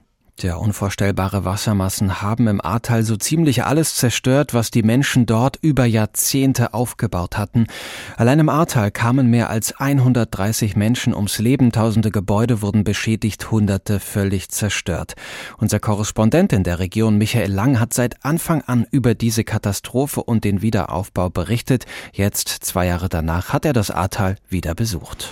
Ja, 0.42 0.56
unvorstellbare 0.56 1.44
Wassermassen 1.44 2.20
haben 2.20 2.48
im 2.48 2.60
Ahrtal 2.60 3.04
so 3.04 3.16
ziemlich 3.16 3.62
alles 3.62 3.94
zerstört, 3.94 4.54
was 4.54 4.72
die 4.72 4.82
Menschen 4.82 5.24
dort 5.24 5.56
über 5.60 5.84
Jahrzehnte 5.84 6.74
aufgebaut 6.74 7.38
hatten. 7.38 7.68
Allein 8.16 8.40
im 8.40 8.48
Ahrtal 8.48 8.90
kamen 8.90 9.28
mehr 9.28 9.50
als 9.50 9.78
130 9.78 10.74
Menschen 10.74 11.14
ums 11.14 11.38
Leben, 11.38 11.70
tausende 11.70 12.10
Gebäude 12.10 12.60
wurden 12.60 12.82
beschädigt, 12.82 13.52
hunderte 13.52 14.00
völlig 14.00 14.48
zerstört. 14.48 15.14
Unser 15.58 15.78
Korrespondent 15.78 16.52
in 16.52 16.64
der 16.64 16.80
Region 16.80 17.18
Michael 17.18 17.52
Lang 17.52 17.78
hat 17.78 17.94
seit 17.94 18.24
Anfang 18.24 18.62
an 18.62 18.84
über 18.90 19.14
diese 19.14 19.44
Katastrophe 19.44 20.24
und 20.24 20.42
den 20.42 20.60
Wiederaufbau 20.60 21.30
berichtet. 21.30 21.86
Jetzt, 22.12 22.48
zwei 22.48 22.86
Jahre 22.86 23.08
danach, 23.08 23.52
hat 23.52 23.64
er 23.64 23.72
das 23.72 23.92
Ahrtal 23.92 24.36
wieder 24.48 24.74
besucht. 24.74 25.30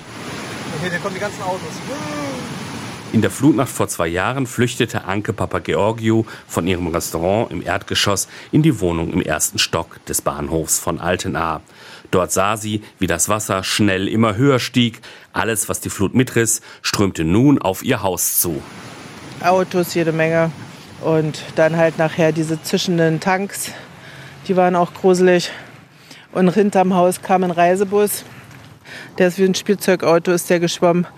Okay, 0.79 0.91
hier 0.91 1.01
kommen 1.01 1.15
die 1.15 1.21
ganzen 1.21 1.43
Autos. 1.43 2.30
In 3.13 3.23
der 3.23 3.31
Flutnacht 3.33 3.71
vor 3.71 3.89
zwei 3.89 4.07
Jahren 4.07 4.47
flüchtete 4.47 5.05
Anke 5.05 5.33
Papageorgiou 5.33 6.27
von 6.47 6.69
ihrem 6.69 6.87
Restaurant 6.87 7.51
im 7.51 7.61
Erdgeschoss 7.61 8.29
in 8.53 8.63
die 8.63 8.79
Wohnung 8.79 9.13
im 9.13 9.21
ersten 9.21 9.59
Stock 9.59 10.05
des 10.05 10.23
Bahnhofs 10.23 10.79
von 10.79 11.01
Altenahr. 11.01 11.61
Dort 12.13 12.31
sah 12.31 12.57
sie, 12.57 12.85
wie 13.01 13.09
das 13.09 13.29
Wasser 13.29 13.65
schnell 13.65 14.07
immer 14.07 14.37
höher 14.37 14.61
stieg. 14.61 15.01
Alles, 15.33 15.69
was 15.69 15.81
die 15.81 15.91
Flut 15.91 16.15
mitriss, 16.15 16.61
strömte 16.83 17.25
nun 17.25 17.61
auf 17.61 17.83
ihr 17.83 18.01
Haus 18.01 18.41
zu. 18.41 18.63
Autos 19.41 19.95
jede 19.95 20.13
Menge 20.13 20.53
und 21.01 21.43
dann 21.57 21.77
halt 21.77 21.99
nachher 21.99 22.31
diese 22.31 22.63
zischenden 22.63 23.19
Tanks, 23.19 23.73
die 24.47 24.57
waren 24.57 24.77
auch 24.77 24.95
gruselig. 24.95 25.51
Und 26.31 26.55
hinterm 26.55 26.95
Haus 26.95 27.23
kam 27.23 27.43
ein 27.43 27.51
Reisebus, 27.51 28.25
der 29.19 29.27
ist 29.27 29.39
wie 29.39 29.47
ein 29.47 29.57
Spielzeugauto, 29.57 30.31
ist 30.31 30.49
der 30.49 30.61
geschwommen, 30.61 31.09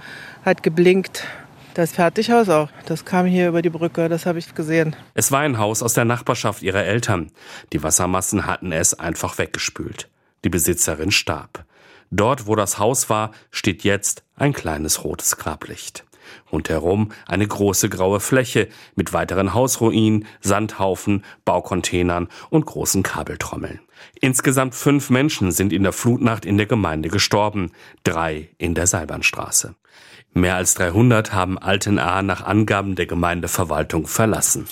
hat 0.42 0.62
geblinkt 0.62 1.26
das 1.74 1.92
Fertighaus 1.92 2.48
auch. 2.48 2.68
Das 2.86 3.04
kam 3.04 3.26
hier 3.26 3.48
über 3.48 3.62
die 3.62 3.70
Brücke, 3.70 4.08
das 4.08 4.26
habe 4.26 4.38
ich 4.38 4.54
gesehen. 4.54 4.96
Es 5.14 5.32
war 5.32 5.40
ein 5.40 5.58
Haus 5.58 5.82
aus 5.82 5.94
der 5.94 6.04
Nachbarschaft 6.04 6.62
ihrer 6.62 6.84
Eltern. 6.84 7.30
Die 7.72 7.82
Wassermassen 7.82 8.46
hatten 8.46 8.72
es 8.72 8.94
einfach 8.94 9.38
weggespült. 9.38 10.08
Die 10.44 10.50
Besitzerin 10.50 11.10
starb. 11.10 11.64
Dort, 12.10 12.46
wo 12.46 12.56
das 12.56 12.78
Haus 12.78 13.08
war, 13.08 13.32
steht 13.50 13.84
jetzt 13.84 14.22
ein 14.36 14.52
kleines 14.52 15.04
rotes 15.04 15.36
Grablicht. 15.38 16.04
Rundherum 16.50 17.12
eine 17.26 17.46
große 17.46 17.88
graue 17.88 18.20
Fläche 18.20 18.68
mit 18.94 19.12
weiteren 19.12 19.54
Hausruinen, 19.54 20.26
Sandhaufen, 20.40 21.24
Baucontainern 21.44 22.28
und 22.50 22.66
großen 22.66 23.02
Kabeltrommeln. 23.02 23.80
Insgesamt 24.20 24.74
fünf 24.74 25.10
Menschen 25.10 25.52
sind 25.52 25.72
in 25.72 25.82
der 25.82 25.92
Flutnacht 25.92 26.44
in 26.44 26.56
der 26.56 26.66
Gemeinde 26.66 27.08
gestorben, 27.08 27.72
drei 28.04 28.50
in 28.58 28.74
der 28.74 28.86
Seilbahnstraße. 28.86 29.74
Mehr 30.34 30.56
als 30.56 30.74
300 30.74 31.32
haben 31.32 31.58
Altenahr 31.58 32.22
nach 32.22 32.42
Angaben 32.42 32.94
der 32.94 33.06
Gemeindeverwaltung 33.06 34.06
verlassen. 34.06 34.66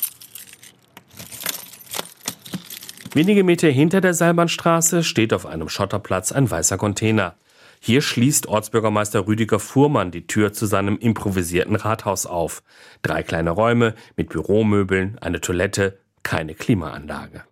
Wenige 3.12 3.44
Meter 3.44 3.68
hinter 3.68 4.00
der 4.00 4.14
Seilbahnstraße 4.14 5.02
steht 5.02 5.34
auf 5.34 5.44
einem 5.44 5.68
Schotterplatz 5.68 6.32
ein 6.32 6.50
weißer 6.50 6.78
Container. 6.78 7.34
Hier 7.80 8.02
schließt 8.02 8.46
Ortsbürgermeister 8.46 9.26
Rüdiger 9.26 9.58
Fuhrmann 9.58 10.10
die 10.10 10.26
Tür 10.26 10.52
zu 10.52 10.66
seinem 10.66 10.96
improvisierten 10.96 11.76
Rathaus 11.76 12.26
auf. 12.26 12.62
Drei 13.02 13.22
kleine 13.22 13.50
Räume 13.50 13.94
mit 14.16 14.28
Büromöbeln, 14.28 15.18
eine 15.20 15.40
Toilette, 15.40 15.98
keine 16.22 16.54
Klimaanlage. 16.54 17.44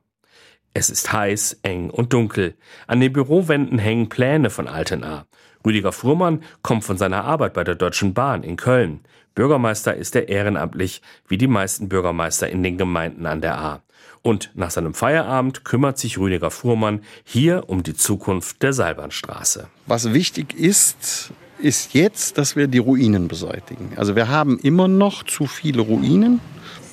Es 0.75 0.91
ist 0.91 1.12
heiß, 1.12 1.61
eng 1.62 1.91
und 1.91 2.12
dunkel. 2.12 2.55
An 2.87 3.00
den 3.00 3.12
Bürowänden 3.12 3.79
hängen 3.79 4.09
Pläne 4.09 4.50
von 4.50 4.69
Altenahr. 4.69 5.27
Rüdiger 5.65 5.93
Fuhrmann 5.93 6.43
kommt 6.62 6.85
von 6.85 6.97
seiner 6.97 7.25
Arbeit 7.25 7.55
bei 7.55 7.65
der 7.65 7.75
Deutschen 7.75 8.15
Bahn 8.15 8.43
in 8.43 8.57
Köln. 8.57 9.00
Bürgermeister 9.35 9.95
ist 9.95 10.17
er 10.17 10.29
ehrenamtlich, 10.29 11.03
wie 11.29 11.38
die 11.38 11.47
meisten 11.47 11.88
Bürgermeister 11.88 12.49
in 12.49 12.62
den 12.62 12.77
Gemeinden 12.77 13.27
an 13.27 13.41
der 13.41 13.59
A. 13.59 13.83
Und 14.23 14.50
nach 14.55 14.71
seinem 14.71 14.95
Feierabend 14.95 15.65
kümmert 15.65 15.99
sich 15.99 16.19
Rüdiger 16.19 16.50
Fuhrmann 16.50 17.03
hier 17.25 17.65
um 17.69 17.83
die 17.83 17.95
Zukunft 17.95 18.62
der 18.62 18.73
Seilbahnstraße. 18.73 19.69
Was 19.87 20.12
wichtig 20.12 20.55
ist, 20.55 21.33
ist 21.61 21.95
jetzt, 21.95 22.38
dass 22.38 22.57
wir 22.57 22.67
die 22.67 22.79
Ruinen 22.79 23.29
beseitigen. 23.29 23.93
Also 23.97 24.17
wir 24.17 24.29
haben 24.29 24.59
immer 24.59 24.88
noch 24.88 25.23
zu 25.23 25.47
viele 25.47 25.83
Ruinen 25.83 26.41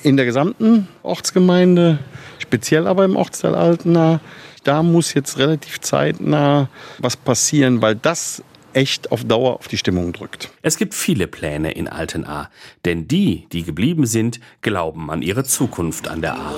in 0.02 0.16
der 0.16 0.26
gesamten 0.26 0.88
Ortsgemeinde, 1.02 1.98
speziell 2.38 2.86
aber 2.86 3.04
im 3.04 3.16
Ortsteil 3.16 3.54
Altena. 3.54 4.20
Da 4.64 4.82
muss 4.82 5.14
jetzt 5.14 5.38
relativ 5.38 5.80
zeitnah 5.80 6.68
was 6.98 7.16
passieren, 7.16 7.82
weil 7.82 7.94
das 7.94 8.42
echt 8.76 9.10
auf 9.10 9.24
Dauer 9.24 9.54
auf 9.54 9.68
die 9.68 9.78
Stimmung 9.78 10.12
drückt. 10.12 10.50
Es 10.60 10.76
gibt 10.76 10.94
viele 10.94 11.26
Pläne 11.26 11.72
in 11.72 11.88
Altenahr, 11.88 12.50
denn 12.84 13.08
die, 13.08 13.46
die 13.50 13.62
geblieben 13.62 14.04
sind, 14.04 14.38
glauben 14.60 15.10
an 15.10 15.22
ihre 15.22 15.44
Zukunft 15.44 16.08
an 16.08 16.20
der 16.20 16.34
A. 16.34 16.54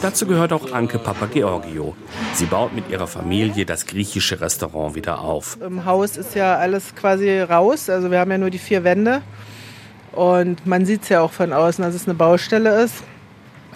Dazu 0.00 0.26
gehört 0.26 0.52
auch 0.52 0.72
Anke 0.72 1.00
Papageorgio. 1.00 1.96
Sie 2.34 2.46
baut 2.46 2.72
mit 2.72 2.88
ihrer 2.88 3.08
Familie 3.08 3.66
das 3.66 3.86
griechische 3.86 4.40
Restaurant 4.40 4.94
wieder 4.94 5.20
auf. 5.20 5.58
Im 5.60 5.84
Haus 5.84 6.16
ist 6.16 6.36
ja 6.36 6.56
alles 6.56 6.94
quasi 6.94 7.40
raus, 7.40 7.90
also 7.90 8.12
wir 8.12 8.20
haben 8.20 8.30
ja 8.30 8.38
nur 8.38 8.50
die 8.50 8.58
vier 8.58 8.84
Wände 8.84 9.22
und 10.12 10.64
man 10.66 10.86
sieht 10.86 11.02
es 11.02 11.08
ja 11.08 11.20
auch 11.20 11.32
von 11.32 11.52
außen, 11.52 11.82
dass 11.82 11.94
es 11.94 12.06
eine 12.06 12.14
Baustelle 12.14 12.82
ist. 12.84 13.02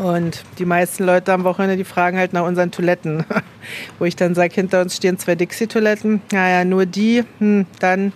Und 0.01 0.45
die 0.59 0.65
meisten 0.65 1.05
Leute 1.05 1.31
am 1.31 1.45
Wochenende, 1.45 1.77
die 1.77 1.85
fragen 1.85 2.17
halt 2.17 2.33
nach 2.33 2.47
unseren 2.47 2.71
Toiletten. 2.71 3.23
Wo 3.99 4.07
ich 4.07 4.17
dann 4.17 4.35
sage, 4.35 4.55
hinter 4.55 4.81
uns 4.81 4.97
stehen 4.97 5.19
zwei 5.19 5.35
Dixie-Toiletten. 5.35 6.23
Naja, 6.33 6.65
nur 6.65 6.87
die, 6.87 7.23
hm, 7.39 7.67
dann, 7.81 8.15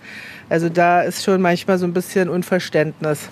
also 0.49 0.67
da 0.67 1.03
ist 1.03 1.23
schon 1.23 1.43
manchmal 1.43 1.77
so 1.77 1.85
ein 1.85 1.93
bisschen 1.93 2.27
Unverständnis. 2.27 3.29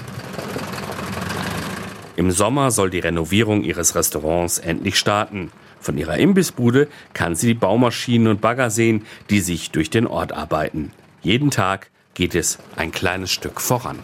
Im 2.16 2.30
Sommer 2.30 2.70
soll 2.70 2.92
die 2.92 3.00
Renovierung 3.00 3.64
ihres 3.64 3.96
Restaurants 3.96 4.60
endlich 4.60 5.00
starten. 5.00 5.52
Von 5.80 5.98
ihrer 5.98 6.20
Imbissbude 6.20 6.90
kann 7.16 7.34
sie 7.34 7.48
die 7.48 7.54
Baumaschinen 7.56 8.28
und 8.28 8.40
Bagger 8.40 8.70
sehen, 8.70 9.08
die 9.32 9.40
sich 9.40 9.72
durch 9.72 9.90
den 9.90 10.06
Ort 10.06 10.32
arbeiten. 10.32 10.92
Jeden 11.24 11.50
Tag 11.50 11.90
geht 12.14 12.36
es 12.36 12.60
ein 12.76 12.92
kleines 12.92 13.32
Stück 13.32 13.60
voran. 13.60 13.98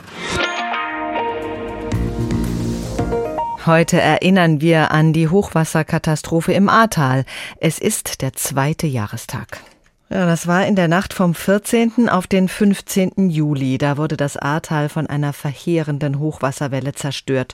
Heute 3.70 4.02
erinnern 4.02 4.62
wir 4.62 4.90
an 4.90 5.14
die 5.14 5.28
Hochwasserkatastrophe 5.28 6.54
im 6.54 6.70
Ahrtal. 6.70 7.24
Es 7.60 7.78
ist 7.78 8.24
der 8.24 8.34
zweite 8.34 8.88
Jahrestag. 8.88 9.60
Ja, 10.10 10.26
das 10.26 10.48
war 10.48 10.66
in 10.66 10.76
der 10.76 10.88
Nacht 10.88 11.14
vom 11.14 11.36
14. 11.36 12.10
auf 12.10 12.26
den 12.26 12.48
15. 12.48 13.30
Juli. 13.30 13.78
Da 13.78 13.98
wurde 13.98 14.18
das 14.18 14.38
Ahrtal 14.38 14.90
von 14.90 15.06
einer 15.06 15.34
verheerenden 15.34 16.18
Hochwasserwelle 16.18 16.94
zerstört. 16.94 17.54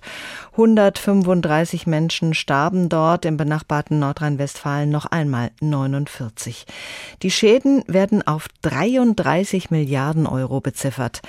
135 0.54 1.86
Menschen 1.86 2.34
starben 2.34 2.88
dort, 2.88 3.26
im 3.26 3.36
benachbarten 3.36 4.00
Nordrhein-Westfalen 4.00 4.90
noch 4.90 5.08
einmal 5.08 5.52
49. 5.60 6.66
Die 7.24 7.32
Schäden 7.32 7.84
werden 7.88 8.26
auf 8.26 8.48
33 8.62 9.70
Milliarden 9.70 10.28
Euro 10.28 10.62
beziffert. 10.62 11.22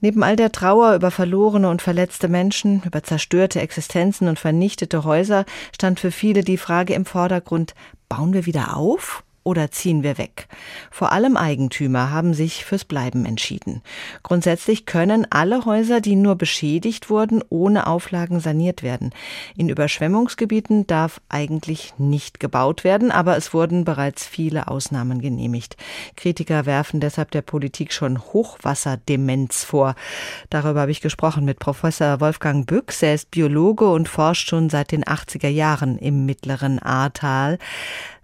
Neben 0.00 0.22
all 0.22 0.36
der 0.36 0.50
Trauer 0.50 0.94
über 0.94 1.10
verlorene 1.10 1.68
und 1.68 1.82
verletzte 1.82 2.28
Menschen, 2.28 2.82
über 2.84 3.02
zerstörte 3.02 3.60
Existenzen 3.60 4.28
und 4.28 4.38
vernichtete 4.38 5.04
Häuser 5.04 5.44
stand 5.74 6.00
für 6.00 6.10
viele 6.10 6.42
die 6.42 6.56
Frage 6.56 6.94
im 6.94 7.04
Vordergrund, 7.04 7.74
bauen 8.08 8.32
wir 8.32 8.46
wieder 8.46 8.76
auf 8.76 9.22
oder 9.42 9.70
ziehen 9.70 10.02
wir 10.02 10.18
weg? 10.18 10.48
Vor 10.90 11.12
allem 11.12 11.36
Eigentümer 11.36 12.10
haben 12.10 12.34
sich 12.34 12.64
fürs 12.64 12.84
Bleiben 12.84 13.24
entschieden. 13.24 13.82
Grundsätzlich 14.22 14.86
können 14.86 15.26
alle 15.30 15.64
Häuser, 15.64 16.00
die 16.00 16.16
nur 16.16 16.36
beschädigt 16.36 17.10
wurden, 17.10 17.42
ohne 17.48 17.86
Auflagen 17.86 18.40
saniert 18.40 18.82
werden. 18.82 19.10
In 19.56 19.68
Überschwemmungsgebieten 19.68 20.86
darf 20.86 21.20
eigentlich 21.28 21.94
nicht 21.98 22.40
gebaut 22.40 22.84
werden, 22.84 23.10
aber 23.10 23.36
es 23.36 23.54
wurden 23.54 23.84
bereits 23.84 24.26
viele 24.26 24.68
Ausnahmen 24.68 25.20
genehmigt. 25.20 25.76
Kritiker 26.16 26.66
werfen 26.66 27.00
deshalb 27.00 27.30
der 27.30 27.42
Politik 27.42 27.92
schon 27.92 28.18
Hochwasserdemenz 28.18 29.64
vor. 29.64 29.94
Darüber 30.50 30.82
habe 30.82 30.90
ich 30.90 31.00
gesprochen 31.00 31.44
mit 31.44 31.58
Professor 31.58 32.20
Wolfgang 32.20 32.66
Büchs. 32.66 33.02
Er 33.02 33.14
ist 33.14 33.30
Biologe 33.30 33.90
und 33.90 34.08
forscht 34.08 34.48
schon 34.48 34.70
seit 34.70 34.92
den 34.92 35.04
80er 35.04 35.48
Jahren 35.48 35.98
im 35.98 36.26
mittleren 36.26 36.78
Ahrtal. 36.78 37.58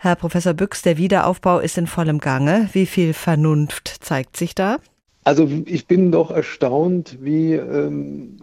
Herr 0.07 0.15
Professor 0.15 0.55
Büchs, 0.55 0.83
der 0.83 0.99
Wiederaufbau 0.99 1.59
ist 1.59 1.77
in 1.79 1.89
vollem 1.89 2.21
Gange. 2.21 2.69
Wie 2.73 2.87
viel 2.87 3.13
Vernunft 3.13 3.89
zeigt 3.89 4.37
sich 4.37 4.55
da? 4.55 4.79
Also 5.25 5.51
ich 5.65 5.89
bin 5.89 6.13
doch 6.13 6.31
erstaunt, 6.31 7.19
wie 7.21 7.55
ähm, 7.55 8.37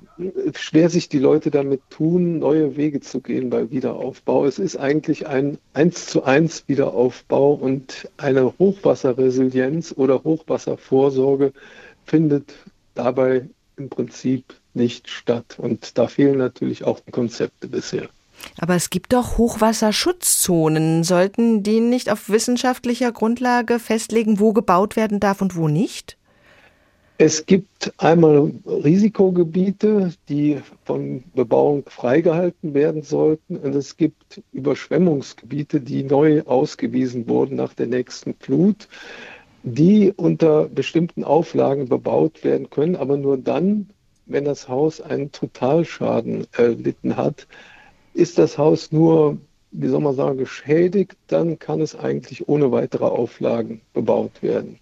schwer 0.55 0.89
sich 0.89 1.07
die 1.07 1.19
Leute 1.19 1.51
damit 1.51 1.79
tun, 1.89 2.39
neue 2.39 2.75
Wege 2.75 2.99
zu 2.99 3.21
gehen 3.21 3.49
beim 3.49 3.71
Wiederaufbau. 3.71 4.45
Es 4.45 4.59
ist 4.59 4.75
eigentlich 4.75 5.25
ein 5.27 5.57
eins 5.73 6.07
zu 6.07 6.25
eins 6.25 6.65
Wiederaufbau 6.67 7.53
und 7.53 8.09
eine 8.17 8.53
Hochwasserresilienz 8.59 9.93
oder 9.95 10.21
Hochwasservorsorge 10.25 11.53
findet 12.05 12.55
dabei 12.93 13.47
im 13.77 13.87
Prinzip 13.87 14.53
nicht 14.73 15.09
statt. 15.09 15.55
Und 15.59 15.97
da 15.97 16.07
fehlen 16.07 16.39
natürlich 16.39 16.83
auch 16.83 16.99
die 16.99 17.11
Konzepte 17.11 17.69
bisher. 17.69 18.09
Aber 18.59 18.75
es 18.75 18.89
gibt 18.89 19.13
doch 19.13 19.37
Hochwasserschutzzonen. 19.37 21.03
Sollten 21.03 21.63
die 21.63 21.79
nicht 21.79 22.11
auf 22.11 22.29
wissenschaftlicher 22.29 23.11
Grundlage 23.11 23.79
festlegen, 23.79 24.39
wo 24.39 24.53
gebaut 24.53 24.95
werden 24.95 25.19
darf 25.19 25.41
und 25.41 25.55
wo 25.55 25.67
nicht? 25.67 26.17
Es 27.19 27.45
gibt 27.45 27.93
einmal 27.97 28.51
Risikogebiete, 28.65 30.13
die 30.29 30.59
von 30.83 31.23
Bebauung 31.35 31.83
freigehalten 31.87 32.73
werden 32.73 33.03
sollten. 33.03 33.57
Und 33.57 33.75
es 33.75 33.97
gibt 33.97 34.41
Überschwemmungsgebiete, 34.51 35.79
die 35.79 36.03
neu 36.03 36.41
ausgewiesen 36.43 37.27
wurden 37.27 37.55
nach 37.55 37.73
der 37.73 37.87
nächsten 37.87 38.33
Flut, 38.33 38.87
die 39.61 40.11
unter 40.15 40.67
bestimmten 40.67 41.23
Auflagen 41.23 41.87
bebaut 41.87 42.43
werden 42.43 42.69
können, 42.69 42.95
aber 42.95 43.15
nur 43.15 43.37
dann, 43.37 43.89
wenn 44.25 44.45
das 44.45 44.67
Haus 44.67 44.99
einen 44.99 45.31
Totalschaden 45.31 46.47
erlitten 46.53 47.15
hat 47.15 47.47
ist 48.13 48.37
das 48.37 48.57
Haus 48.57 48.91
nur, 48.91 49.37
wie 49.71 49.87
soll 49.87 50.01
man 50.01 50.15
sagen, 50.15 50.37
geschädigt, 50.37 51.15
dann 51.27 51.59
kann 51.59 51.81
es 51.81 51.95
eigentlich 51.95 52.47
ohne 52.47 52.71
weitere 52.71 53.05
Auflagen 53.05 53.81
bebaut 53.93 54.41
werden. 54.41 54.79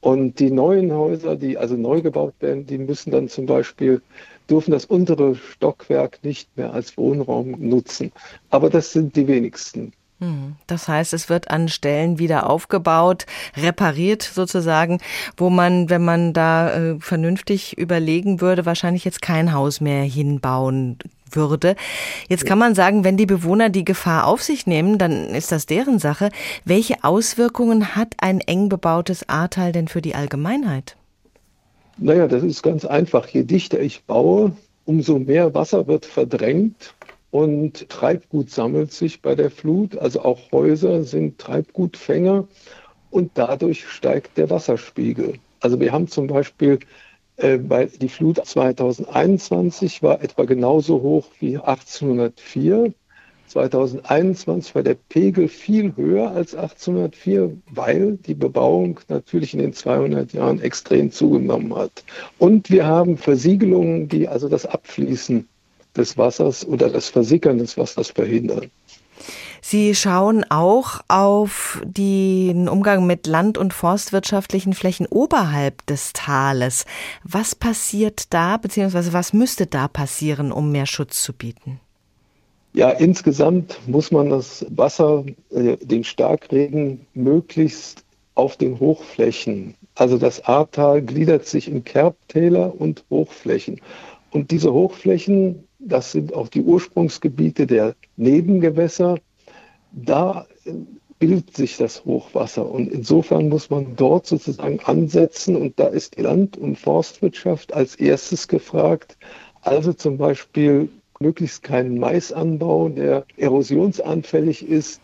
Und 0.00 0.40
die 0.40 0.50
neuen 0.50 0.92
Häuser, 0.92 1.36
die 1.36 1.58
also 1.58 1.76
neu 1.76 2.00
gebaut 2.00 2.34
werden, 2.40 2.66
die 2.66 2.78
müssen 2.78 3.12
dann 3.12 3.28
zum 3.28 3.46
Beispiel, 3.46 4.02
dürfen 4.50 4.72
das 4.72 4.84
untere 4.84 5.36
Stockwerk 5.36 6.18
nicht 6.24 6.56
mehr 6.56 6.72
als 6.72 6.96
Wohnraum 6.96 7.52
nutzen. 7.58 8.10
Aber 8.50 8.68
das 8.68 8.92
sind 8.92 9.14
die 9.14 9.28
wenigsten. 9.28 9.92
Hm, 10.22 10.54
das 10.68 10.86
heißt, 10.86 11.14
es 11.14 11.28
wird 11.28 11.50
an 11.50 11.68
Stellen 11.68 12.20
wieder 12.20 12.48
aufgebaut, 12.48 13.26
repariert 13.56 14.22
sozusagen, 14.22 15.00
wo 15.36 15.50
man, 15.50 15.90
wenn 15.90 16.04
man 16.04 16.32
da 16.32 16.72
äh, 16.72 17.00
vernünftig 17.00 17.76
überlegen 17.76 18.40
würde, 18.40 18.64
wahrscheinlich 18.64 19.04
jetzt 19.04 19.20
kein 19.20 19.52
Haus 19.52 19.80
mehr 19.80 20.04
hinbauen 20.04 20.98
würde. 21.28 21.74
Jetzt 22.28 22.46
kann 22.46 22.58
man 22.58 22.76
sagen, 22.76 23.02
wenn 23.02 23.16
die 23.16 23.26
Bewohner 23.26 23.68
die 23.68 23.84
Gefahr 23.84 24.28
auf 24.28 24.42
sich 24.42 24.64
nehmen, 24.64 24.96
dann 24.96 25.30
ist 25.30 25.50
das 25.50 25.66
deren 25.66 25.98
Sache. 25.98 26.28
Welche 26.64 27.02
Auswirkungen 27.02 27.96
hat 27.96 28.14
ein 28.18 28.40
eng 28.40 28.68
bebautes 28.68 29.28
Ahrtal 29.28 29.72
denn 29.72 29.88
für 29.88 30.02
die 30.02 30.14
Allgemeinheit? 30.14 30.96
Naja, 31.98 32.28
das 32.28 32.44
ist 32.44 32.62
ganz 32.62 32.84
einfach. 32.84 33.26
Je 33.26 33.42
dichter 33.42 33.80
ich 33.80 34.04
baue, 34.04 34.52
umso 34.84 35.18
mehr 35.18 35.52
Wasser 35.52 35.88
wird 35.88 36.06
verdrängt 36.06 36.94
und 37.32 37.88
Treibgut 37.88 38.50
sammelt 38.50 38.92
sich 38.92 39.22
bei 39.22 39.34
der 39.34 39.50
Flut. 39.50 39.98
Also 39.98 40.22
auch 40.22 40.52
Häuser 40.52 41.02
sind 41.02 41.38
Treibgutfänger 41.38 42.46
und 43.10 43.32
dadurch 43.34 43.88
steigt 43.88 44.38
der 44.38 44.50
Wasserspiegel. 44.50 45.34
Also 45.58 45.80
wir 45.80 45.92
haben 45.92 46.06
zum 46.06 46.28
Beispiel 46.28 46.78
äh, 47.36 47.58
weil 47.66 47.88
die 47.88 48.08
Flut 48.08 48.44
2021 48.44 50.02
war 50.02 50.22
etwa 50.22 50.44
genauso 50.44 51.02
hoch 51.02 51.26
wie 51.40 51.56
1804. 51.56 52.92
2021 53.48 54.74
war 54.74 54.82
der 54.82 54.94
Pegel 54.94 55.48
viel 55.48 55.94
höher 55.96 56.30
als 56.30 56.54
1804, 56.54 57.56
weil 57.70 58.16
die 58.16 58.34
Bebauung 58.34 59.00
natürlich 59.08 59.52
in 59.52 59.60
den 59.60 59.72
200 59.74 60.32
Jahren 60.32 60.60
extrem 60.60 61.10
zugenommen 61.10 61.74
hat. 61.74 62.04
Und 62.38 62.70
wir 62.70 62.86
haben 62.86 63.18
Versiegelungen, 63.18 64.08
die 64.08 64.28
also 64.28 64.48
das 64.48 64.64
Abfließen 64.64 65.48
des 65.96 66.16
Wassers 66.16 66.66
oder 66.66 66.88
das 66.88 67.08
Versickern 67.08 67.58
des 67.58 67.76
Wassers 67.76 68.10
verhindern. 68.10 68.70
Sie 69.64 69.94
schauen 69.94 70.44
auch 70.50 71.00
auf 71.06 71.80
den 71.84 72.68
Umgang 72.68 73.06
mit 73.06 73.28
land- 73.28 73.58
und 73.58 73.72
forstwirtschaftlichen 73.72 74.74
Flächen 74.74 75.06
oberhalb 75.06 75.86
des 75.86 76.12
Tales. 76.12 76.84
Was 77.22 77.54
passiert 77.54 78.34
da, 78.34 78.56
beziehungsweise 78.56 79.12
was 79.12 79.32
müsste 79.32 79.66
da 79.66 79.86
passieren, 79.86 80.50
um 80.50 80.72
mehr 80.72 80.86
Schutz 80.86 81.22
zu 81.22 81.32
bieten? 81.32 81.78
Ja, 82.74 82.90
insgesamt 82.90 83.78
muss 83.86 84.10
man 84.10 84.30
das 84.30 84.66
Wasser, 84.70 85.24
äh, 85.50 85.76
den 85.76 86.02
Starkregen 86.04 87.06
möglichst 87.14 88.04
auf 88.34 88.56
den 88.56 88.80
Hochflächen. 88.80 89.74
Also 89.94 90.18
das 90.18 90.44
Ahrtal 90.44 91.02
gliedert 91.02 91.46
sich 91.46 91.68
in 91.68 91.84
Kerbtäler 91.84 92.74
und 92.80 93.04
Hochflächen. 93.10 93.80
Und 94.30 94.50
diese 94.50 94.72
Hochflächen, 94.72 95.68
das 95.84 96.12
sind 96.12 96.34
auch 96.34 96.48
die 96.48 96.62
Ursprungsgebiete 96.62 97.66
der 97.66 97.94
Nebengewässer 98.16 99.16
da 99.92 100.46
bildet 101.18 101.54
sich 101.56 101.76
das 101.76 102.04
Hochwasser. 102.04 102.68
Und 102.68 102.90
insofern 102.90 103.48
muss 103.48 103.70
man 103.70 103.94
dort 103.96 104.26
sozusagen 104.26 104.80
ansetzen. 104.80 105.54
Und 105.54 105.78
da 105.78 105.86
ist 105.86 106.16
die 106.16 106.22
Land- 106.22 106.56
und 106.56 106.78
Forstwirtschaft 106.78 107.72
als 107.72 107.94
erstes 107.94 108.48
gefragt. 108.48 109.16
Also 109.60 109.92
zum 109.92 110.18
Beispiel 110.18 110.88
möglichst 111.20 111.62
keinen 111.62 111.98
Maisanbau, 111.98 112.88
der 112.88 113.24
erosionsanfällig 113.36 114.66
ist, 114.66 115.00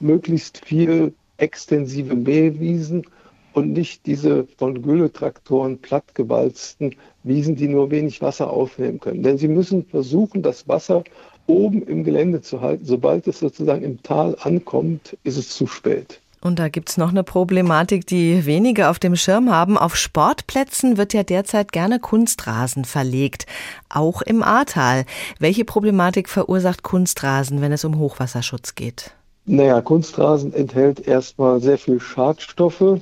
möglichst 0.00 0.64
viel 0.64 1.12
extensive 1.36 2.16
Mähwiesen 2.16 3.06
und 3.52 3.72
nicht 3.72 4.06
diese 4.06 4.46
von 4.58 4.82
Gülletraktoren 4.82 5.78
plattgewalzten 5.78 6.94
Wiesen, 7.22 7.56
die 7.56 7.68
nur 7.68 7.90
wenig 7.90 8.22
Wasser 8.22 8.50
aufnehmen 8.50 9.00
können. 9.00 9.22
Denn 9.22 9.38
sie 9.38 9.48
müssen 9.48 9.84
versuchen, 9.84 10.42
das 10.42 10.68
Wasser 10.68 11.04
oben 11.46 11.82
im 11.82 12.04
Gelände 12.04 12.40
zu 12.40 12.60
halten. 12.60 12.84
Sobald 12.84 13.26
es 13.26 13.40
sozusagen 13.40 13.82
im 13.82 14.02
Tal 14.02 14.36
ankommt, 14.40 15.16
ist 15.24 15.36
es 15.36 15.48
zu 15.50 15.66
spät. 15.66 16.20
Und 16.42 16.58
da 16.58 16.68
gibt 16.68 16.88
es 16.88 16.96
noch 16.96 17.10
eine 17.10 17.22
Problematik, 17.22 18.06
die 18.06 18.46
wenige 18.46 18.88
auf 18.88 18.98
dem 18.98 19.14
Schirm 19.14 19.50
haben. 19.50 19.76
Auf 19.76 19.94
Sportplätzen 19.94 20.96
wird 20.96 21.12
ja 21.12 21.22
derzeit 21.22 21.70
gerne 21.70 21.98
Kunstrasen 21.98 22.86
verlegt, 22.86 23.44
auch 23.90 24.22
im 24.22 24.42
Ahrtal. 24.42 25.04
Welche 25.38 25.66
Problematik 25.66 26.30
verursacht 26.30 26.82
Kunstrasen, 26.82 27.60
wenn 27.60 27.72
es 27.72 27.84
um 27.84 27.98
Hochwasserschutz 27.98 28.74
geht? 28.74 29.12
Naja, 29.44 29.82
Kunstrasen 29.82 30.54
enthält 30.54 31.06
erstmal 31.06 31.60
sehr 31.60 31.76
viel 31.76 32.00
Schadstoffe, 32.00 33.00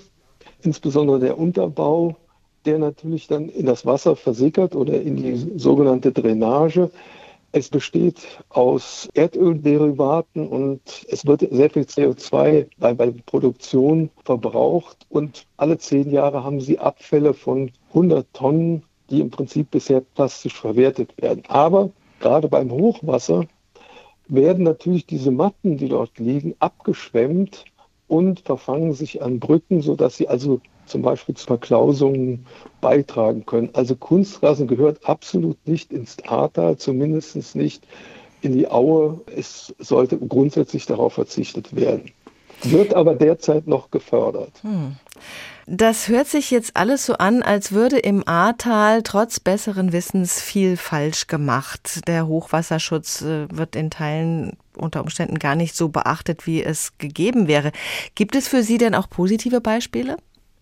insbesondere 0.62 1.21
der 1.21 1.38
Unterbau, 1.38 2.16
der 2.64 2.79
natürlich 2.79 3.27
dann 3.27 3.49
in 3.49 3.66
das 3.66 3.87
Wasser 3.87 4.16
versickert 4.16 4.75
oder 4.75 5.01
in 5.01 5.16
die 5.16 5.59
sogenannte 5.59 6.12
Drainage. 6.12 6.90
Es 7.51 7.71
besteht 7.71 8.16
aus 8.51 9.09
Erdölderivaten 9.14 10.47
und 10.47 10.81
es 11.09 11.25
wird 11.25 11.49
sehr 11.51 11.71
viel 11.71 11.85
CO2 11.85 12.66
bei, 12.77 12.94
bei 12.94 13.07
der 13.07 13.23
Produktion 13.25 14.11
verbraucht 14.25 15.07
und 15.09 15.47
alle 15.57 15.79
zehn 15.79 16.11
Jahre 16.11 16.44
haben 16.44 16.61
sie 16.61 16.79
Abfälle 16.79 17.33
von 17.33 17.71
100 17.90 18.27
Tonnen, 18.35 18.83
die 19.09 19.21
im 19.21 19.31
Prinzip 19.31 19.71
bisher 19.71 20.03
plastisch 20.03 20.55
verwertet 20.55 21.14
werden. 21.16 21.42
Aber 21.49 21.90
gerade 22.21 22.49
beim 22.49 22.71
Hochwasser 22.71 23.47
werden 24.27 24.64
natürlich 24.64 25.07
diese 25.07 25.31
Matten, 25.31 25.79
die 25.79 25.88
dort 25.88 26.18
liegen, 26.18 26.55
abgeschwemmt 26.59 27.64
und 28.09 28.40
verfangen 28.40 28.92
sich 28.94 29.23
an 29.23 29.38
Brücken, 29.38 29.83
sodass 29.83 30.16
sie 30.16 30.29
also 30.29 30.61
zum 30.87 31.03
Beispiel 31.03 31.35
zu 31.35 31.47
Verklausungen 31.47 32.47
beitragen 32.81 33.47
können. 33.47 33.71
Also 33.75 33.94
Kunstrasen 33.94 34.66
gehört 34.66 35.07
absolut 35.07 35.59
nicht 35.66 35.92
ins 35.92 36.16
Ahrtal, 36.27 36.77
zumindest 36.79 37.55
nicht 37.55 37.87
in 38.40 38.53
die 38.53 38.68
Aue. 38.71 39.21
Es 39.37 39.75
sollte 39.79 40.18
grundsätzlich 40.18 40.87
darauf 40.87 41.12
verzichtet 41.14 41.77
werden. 41.77 42.11
Wird 42.62 42.94
aber 42.94 43.14
derzeit 43.14 43.66
noch 43.68 43.90
gefördert. 43.90 44.53
Hm. 44.62 44.97
Das 45.66 46.09
hört 46.09 46.27
sich 46.27 46.51
jetzt 46.51 46.77
alles 46.77 47.05
so 47.05 47.14
an, 47.14 47.42
als 47.42 47.73
würde 47.73 47.99
im 47.99 48.27
Ahrtal 48.27 49.03
trotz 49.03 49.38
besseren 49.38 49.92
Wissens 49.92 50.40
viel 50.40 50.77
falsch 50.79 51.27
gemacht. 51.27 52.09
Der 52.09 52.27
Hochwasserschutz 52.27 53.21
äh, 53.23 53.47
wird 53.53 53.77
in 53.77 53.90
Teilen 53.90 54.57
unter 54.78 55.00
Umständen 55.00 55.38
gar 55.38 55.54
nicht 55.54 55.74
so 55.74 55.88
beachtet, 55.88 56.46
wie 56.46 56.62
es 56.62 56.96
gegeben 56.98 57.48
wäre. 57.48 57.72
Gibt 58.14 58.36
es 58.36 58.48
für 58.48 58.62
Sie 58.62 58.78
denn 58.78 58.94
auch 58.94 59.08
positive 59.10 59.60
Beispiele? 59.60 60.16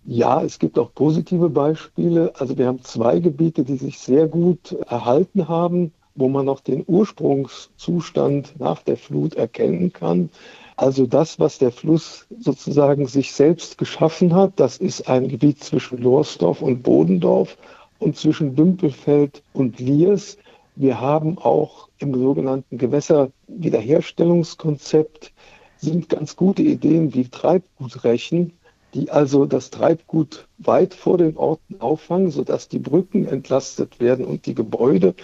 Ja, 0.04 0.42
es 0.42 0.58
gibt 0.58 0.78
auch 0.78 0.94
positive 0.94 1.48
Beispiele. 1.48 2.32
Also 2.38 2.56
wir 2.56 2.68
haben 2.68 2.82
zwei 2.82 3.18
Gebiete, 3.18 3.64
die 3.64 3.76
sich 3.76 3.98
sehr 3.98 4.28
gut 4.28 4.72
erhalten 4.88 5.48
haben, 5.48 5.92
wo 6.14 6.28
man 6.28 6.46
noch 6.46 6.60
den 6.60 6.84
Ursprungszustand 6.86 8.54
nach 8.58 8.82
der 8.82 8.96
Flut 8.96 9.34
erkennen 9.34 9.92
kann. 9.92 10.30
Also 10.76 11.06
das, 11.06 11.40
was 11.40 11.58
der 11.58 11.72
Fluss 11.72 12.26
sozusagen 12.38 13.06
sich 13.06 13.32
selbst 13.32 13.78
geschaffen 13.78 14.34
hat, 14.34 14.52
das 14.56 14.76
ist 14.76 15.08
ein 15.08 15.28
Gebiet 15.28 15.64
zwischen 15.64 15.98
Lohrsdorf 15.98 16.62
und 16.62 16.82
Bodendorf 16.82 17.56
und 17.98 18.16
zwischen 18.16 18.54
Dümpelfeld 18.54 19.42
und 19.54 19.80
Liers. 19.80 20.36
Wir 20.78 21.00
haben 21.00 21.38
auch 21.38 21.88
im 21.96 22.14
sogenannten 22.14 22.76
Gewässerwiederherstellungskonzept 22.76 25.32
sind 25.78 26.10
ganz 26.10 26.36
gute 26.36 26.62
Ideen 26.62 27.14
wie 27.14 27.28
Treibgutrechen, 27.28 28.52
die 28.92 29.10
also 29.10 29.46
das 29.46 29.70
Treibgut 29.70 30.46
weit 30.58 30.92
vor 30.92 31.16
den 31.16 31.38
Orten 31.38 31.80
auffangen, 31.80 32.30
sodass 32.30 32.68
die 32.68 32.78
Brücken 32.78 33.26
entlastet 33.26 34.00
werden 34.00 34.26
und 34.26 34.44
die 34.44 34.54
Gebäude. 34.54 35.14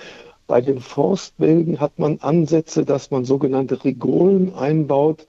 Bei 0.47 0.62
den 0.62 0.81
Forstwälden 0.81 1.81
hat 1.81 1.99
man 1.99 2.21
Ansätze, 2.21 2.87
dass 2.87 3.11
man 3.11 3.27
sogenannte 3.27 3.85
Rigolen 3.85 4.55
einbaut. 4.55 5.27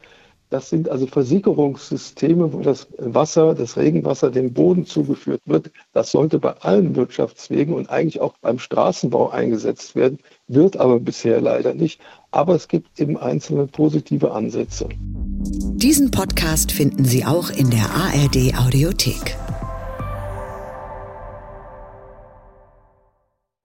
Das 0.53 0.69
sind 0.69 0.87
also 0.87 1.07
Versickerungssysteme, 1.07 2.53
wo 2.53 2.59
das 2.59 2.87
Wasser, 2.99 3.55
das 3.55 3.75
Regenwasser 3.75 4.29
dem 4.29 4.53
Boden 4.53 4.85
zugeführt 4.85 5.41
wird. 5.45 5.71
Das 5.93 6.11
sollte 6.11 6.37
bei 6.37 6.51
allen 6.61 6.95
Wirtschaftswegen 6.95 7.73
und 7.73 7.89
eigentlich 7.89 8.21
auch 8.21 8.35
beim 8.39 8.59
Straßenbau 8.59 9.31
eingesetzt 9.31 9.95
werden, 9.95 10.19
wird 10.47 10.77
aber 10.77 10.99
bisher 10.99 11.41
leider 11.41 11.73
nicht. 11.73 12.01
Aber 12.29 12.53
es 12.53 12.67
gibt 12.67 12.99
eben 12.99 13.17
einzelne 13.17 13.65
positive 13.65 14.31
Ansätze. 14.31 14.89
Diesen 14.99 16.11
Podcast 16.11 16.71
finden 16.71 17.05
Sie 17.05 17.25
auch 17.25 17.49
in 17.49 17.71
der 17.71 17.89
ARD 17.89 18.55
Audiothek. 18.55 19.35